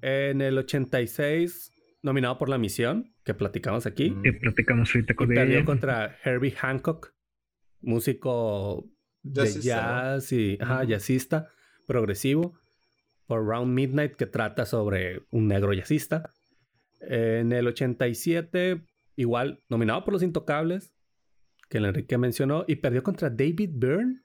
[0.03, 4.17] En el 86, nominado por La Misión, que platicamos aquí.
[4.23, 7.13] Que platicamos ahorita con y Perdió contra Herbie Hancock,
[7.81, 8.89] músico
[9.25, 11.49] de jazz y jazzista
[11.89, 12.57] progresivo.
[13.27, 16.33] Por Round Midnight, que trata sobre un negro jazzista.
[17.03, 18.83] En el 87,
[19.17, 20.93] igual, nominado por Los Intocables,
[21.69, 24.21] que el Enrique mencionó, y perdió contra David Byrne,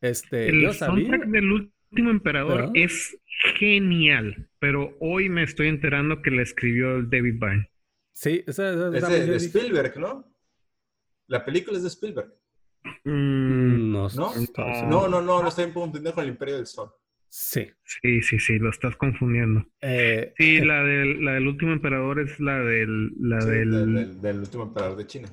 [0.00, 3.18] este, el soundtrack del último emperador es
[3.58, 7.70] genial, pero hoy me estoy enterando que le escribió David Byrne.
[8.12, 10.30] Sí, esa, es de, Spielberg, ¿no?
[11.26, 12.32] La película es de Spielberg.
[13.04, 14.32] Mm, no, ¿No?
[14.88, 16.92] no, no, no, lo estoy confundiendo con el Imperio del Sol.
[17.36, 17.66] Sí.
[17.82, 19.66] Sí, sí, sí, lo estás confundiendo.
[19.80, 23.10] Eh, sí, la del, la del último emperador es la del...
[23.18, 24.20] La del...
[24.20, 25.28] del, último emperador de China.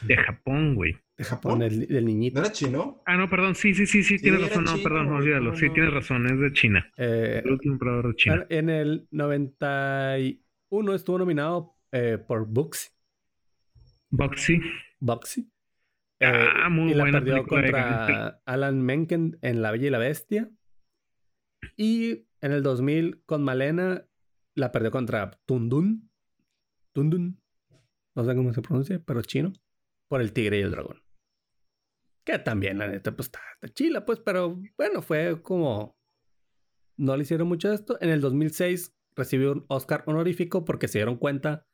[0.00, 0.96] De Japón, güey.
[1.18, 2.40] De Japón, el, niñito.
[2.40, 3.02] ¿No era chino?
[3.04, 5.54] Ah, no, perdón, sí, sí, sí, sí, tienes razón, no, perdón, no, olvídalo.
[5.54, 6.90] sí, tienes razón, es de China.
[6.96, 8.46] Eh, el último emperador de China.
[8.48, 12.88] En el 91 estuvo nominado eh, por Buxy.
[14.08, 14.58] Buxy.
[15.00, 15.50] Buxy.
[16.22, 20.50] ah, eh, muy y la perdió contra Alan Menken en La Bella y la Bestia.
[21.76, 24.06] Y en el 2000 con Malena
[24.54, 26.10] la perdió contra Tundun.
[26.92, 27.40] Tundun.
[28.14, 29.52] No sé cómo se pronuncia, pero chino.
[30.08, 31.02] Por el tigre y el dragón.
[32.24, 33.40] Que también, la neta, pues está,
[33.74, 35.98] chila, pues, pero bueno, fue como.
[36.96, 37.98] No le hicieron mucho de esto.
[38.00, 41.66] En el 2006 recibió un Oscar honorífico porque se dieron cuenta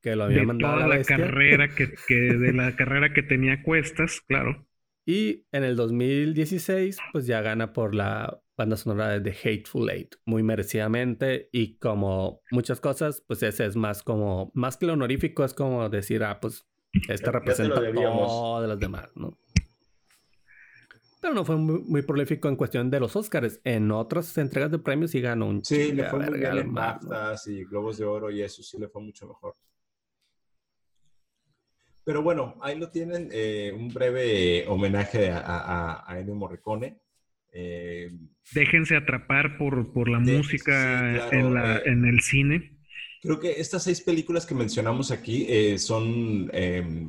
[0.00, 1.68] que lo había mandado a la, carrera
[2.08, 4.66] que, de la carrera que tenía cuestas, claro.
[5.04, 10.16] Y en el 2016, pues ya gana por la banda sonora de The Hateful Eight,
[10.26, 11.48] muy merecidamente.
[11.52, 15.88] Y como muchas cosas, pues ese es más como, más que lo honorífico, es como
[15.88, 16.66] decir, ah, pues
[17.08, 19.38] este representa todo de los demás, ¿no?
[21.20, 23.60] Pero no fue muy, prolífico en cuestión de los Oscars.
[23.64, 27.46] En otras entregas de premios sí ganó un Sí, le fue muy bien en BAFTAs
[27.48, 29.56] y Globos de Oro y eso sí le fue mucho mejor.
[32.04, 37.00] Pero bueno, ahí lo tienen, eh, un breve homenaje a, a, Ennio Morricone.
[37.52, 38.10] Eh,
[38.52, 42.78] Déjense atrapar por, por la música en, la, en el cine.
[43.20, 46.50] Creo que estas seis películas que mencionamos aquí son,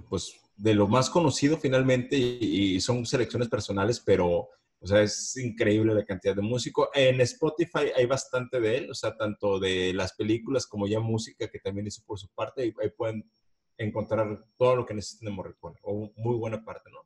[0.09, 5.93] pues, de lo más conocido finalmente y, son selecciones personales, pero, o sea, es increíble
[5.93, 6.89] la cantidad de músico.
[6.93, 11.47] En Spotify hay bastante de él, o sea, tanto de las películas como ya música
[11.47, 13.31] que también hizo por su parte, y ahí pueden
[13.77, 16.99] encontrar todo lo que necesiten de Morricone, o muy buena parte, ¿no?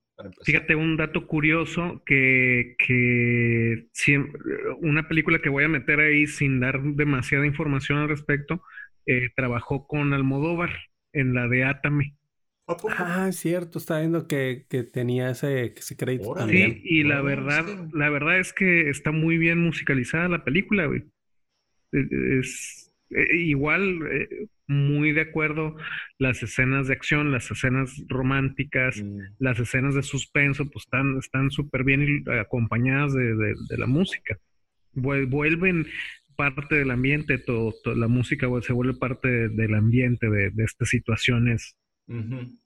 [0.43, 3.87] Fíjate un dato curioso que, que
[4.81, 8.61] una película que voy a meter ahí sin dar demasiada información al respecto,
[9.05, 10.71] eh, trabajó con Almodóvar
[11.11, 12.15] en la de Atame.
[12.97, 16.75] Ah, es cierto, está viendo que, tenía ese, ese crédito también.
[16.75, 21.03] Sí, y la verdad, la verdad es que está muy bien musicalizada la película, güey.
[21.91, 22.82] E, es,
[23.15, 25.75] e, igual, eh, muy de acuerdo,
[26.17, 29.19] las escenas de acción, las escenas románticas, mm.
[29.39, 34.37] las escenas de suspenso, pues están están súper bien acompañadas de, la música.
[34.93, 35.87] Vuelven
[36.35, 41.75] parte del ambiente, todo, la música se vuelve parte del ambiente de, estas situaciones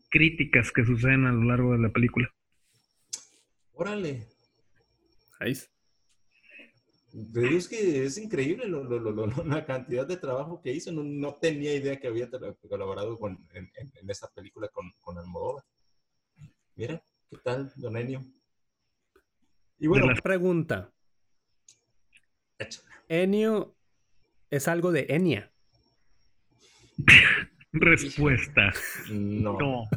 [0.09, 2.29] críticas que suceden a lo largo de la película.
[3.73, 4.23] Órale.
[5.39, 5.53] Ahí.
[7.35, 10.91] Es que es increíble la cantidad de trabajo que hizo.
[10.91, 12.29] No, tenía idea que había
[12.69, 13.71] colaborado con, en,
[14.07, 15.63] esta película con, con Almodóvar.
[16.75, 18.23] Mira, ¿qué tal, Don Enio?
[19.79, 20.07] Y bueno.
[20.07, 20.93] La pregunta.
[23.07, 23.75] Enio
[24.49, 25.51] es algo de Enia.
[27.71, 28.71] Respuesta.
[29.09, 29.57] No.
[29.59, 29.83] No.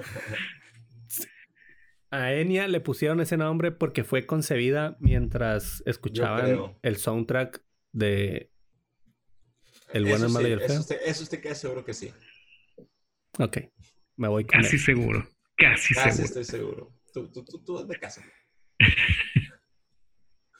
[2.10, 8.50] A Enya le pusieron ese nombre porque fue concebida mientras escuchaban el soundtrack de
[9.92, 10.80] El bueno, el malo y el feo.
[11.04, 12.12] Eso usted, queda seguro que sí.
[13.38, 13.58] Ok,
[14.16, 15.26] me voy Casi seguro.
[15.56, 16.92] Casi, Casi estoy seguro.
[17.12, 18.24] Tú, tú, tú, tú de casa.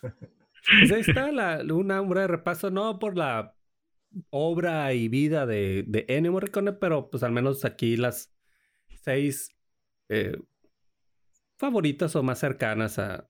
[0.01, 3.57] Pues ahí está la, una obra de repaso, no por la
[4.31, 8.33] obra y vida de, de Ennio Morricone, pero pues al menos aquí las
[9.03, 9.57] seis
[10.09, 10.37] eh,
[11.61, 13.29] favoritas o más cercanas a,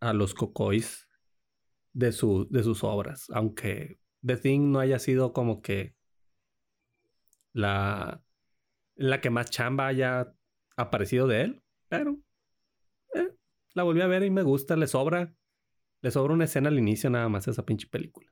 [0.00, 1.08] a los cocois
[1.92, 5.94] de, su, de sus obras, aunque The Thing no haya sido como que
[7.52, 8.20] la,
[8.96, 10.34] la que más chamba haya
[10.76, 12.18] aparecido de él, pero
[13.14, 13.32] eh,
[13.74, 15.32] la volví a ver y me gusta, le sobra,
[16.00, 18.28] le sobra una escena al inicio nada más esa pinche película.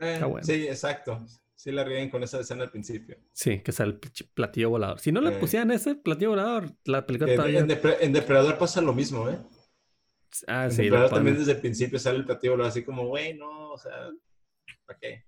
[0.00, 1.24] Eh, sí, exacto.
[1.62, 3.16] Sí la ríen con esa escena al principio.
[3.32, 4.00] Sí, que es el
[4.34, 4.98] platillo volador.
[4.98, 5.38] Si no le eh.
[5.38, 7.60] pusieran ese platillo volador, la película todavía...
[7.60, 9.38] En, Depredador pasa lo mismo, ¿eh?
[10.48, 10.82] Ah, sí.
[10.82, 13.92] Depredador también desde el principio sale el platillo volador así como, güey, no, o sea,
[14.86, 15.22] ¿para qué?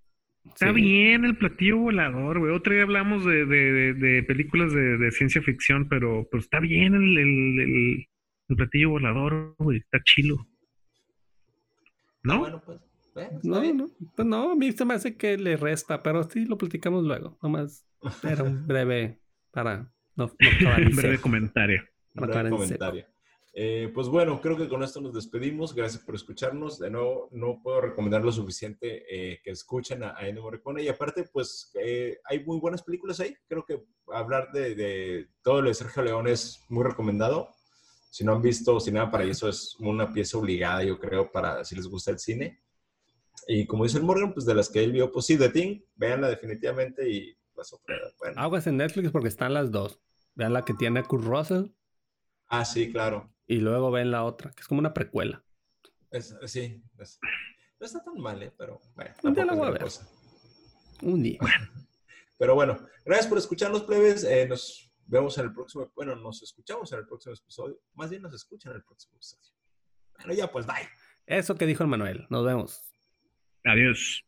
[0.45, 2.53] Está bien el platillo volador, güey.
[2.53, 7.16] Otro día hablamos de, de, de, películas de, ciencia ficción, pero pues está bien el,
[7.16, 8.09] el,
[8.49, 9.78] el platillo volador, güey.
[9.78, 10.49] Está chilo.
[12.24, 12.41] ¿No?
[12.41, 12.80] bueno, pues.
[13.42, 16.58] No, no, pues no, a mí se me hace que le resta, pero sí lo
[16.58, 17.38] platicamos luego.
[17.42, 17.86] Nomás
[18.22, 20.34] era un breve para no, no
[20.96, 21.82] breve comentario.
[22.12, 23.06] breve comentario.
[23.56, 25.74] Eh, pues bueno, creo que con esto nos despedimos.
[25.74, 26.80] Gracias por escucharnos.
[26.80, 30.82] De nuevo, no puedo recomendar lo suficiente eh, que escuchen a, a Ennio Morricone.
[30.82, 33.36] Y aparte, pues eh, hay muy buenas películas ahí.
[33.48, 33.80] Creo que
[34.12, 37.48] hablar de, de, todo lo de Sergio León es muy recomendado.
[38.10, 41.86] Si no han visto Cinema Paraíso, es una pieza obligada, yo creo, para si les
[41.86, 42.60] gusta el cine.
[43.47, 45.80] Y como dice el Morgan, pues de las que él vio, pues sí, The Thing,
[45.97, 48.41] véanla definitivamente y las otras, bueno.
[48.41, 50.01] Aguas en Netflix porque están las dos.
[50.35, 51.66] Vean la que tiene Kurt Russell.
[52.49, 53.32] Ah, sí, claro.
[53.47, 55.45] Y luego ven la otra, que es como una precuela.
[56.47, 58.53] sí, no está tan mal, ¿eh?
[58.57, 59.14] pero bueno.
[59.22, 59.85] Un día la voy a ver.
[61.03, 61.39] Un día.
[62.37, 64.24] Pero bueno, gracias por escucharnos, plebes.
[64.24, 67.78] Eh, nos vemos en el próximo, bueno, nos escuchamos en el próximo episodio.
[67.95, 69.53] Más bien nos escuchan en el próximo episodio.
[70.18, 70.89] Bueno, ya pues, bye.
[71.26, 72.26] Eso que dijo el Manuel.
[72.30, 72.93] Nos vemos.
[73.64, 74.22] Adiós.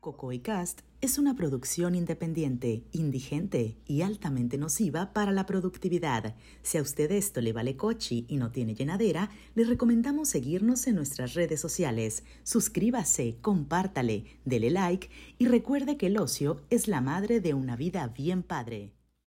[0.00, 6.36] Coco y Cast es una producción independiente, indigente y altamente nociva para la productividad.
[6.62, 10.96] Si a usted esto le vale cochi y no tiene llenadera, le recomendamos seguirnos en
[10.96, 12.24] nuestras redes sociales.
[12.44, 18.06] Suscríbase, compártale, dele like y recuerde que el ocio es la madre de una vida
[18.08, 18.94] bien padre.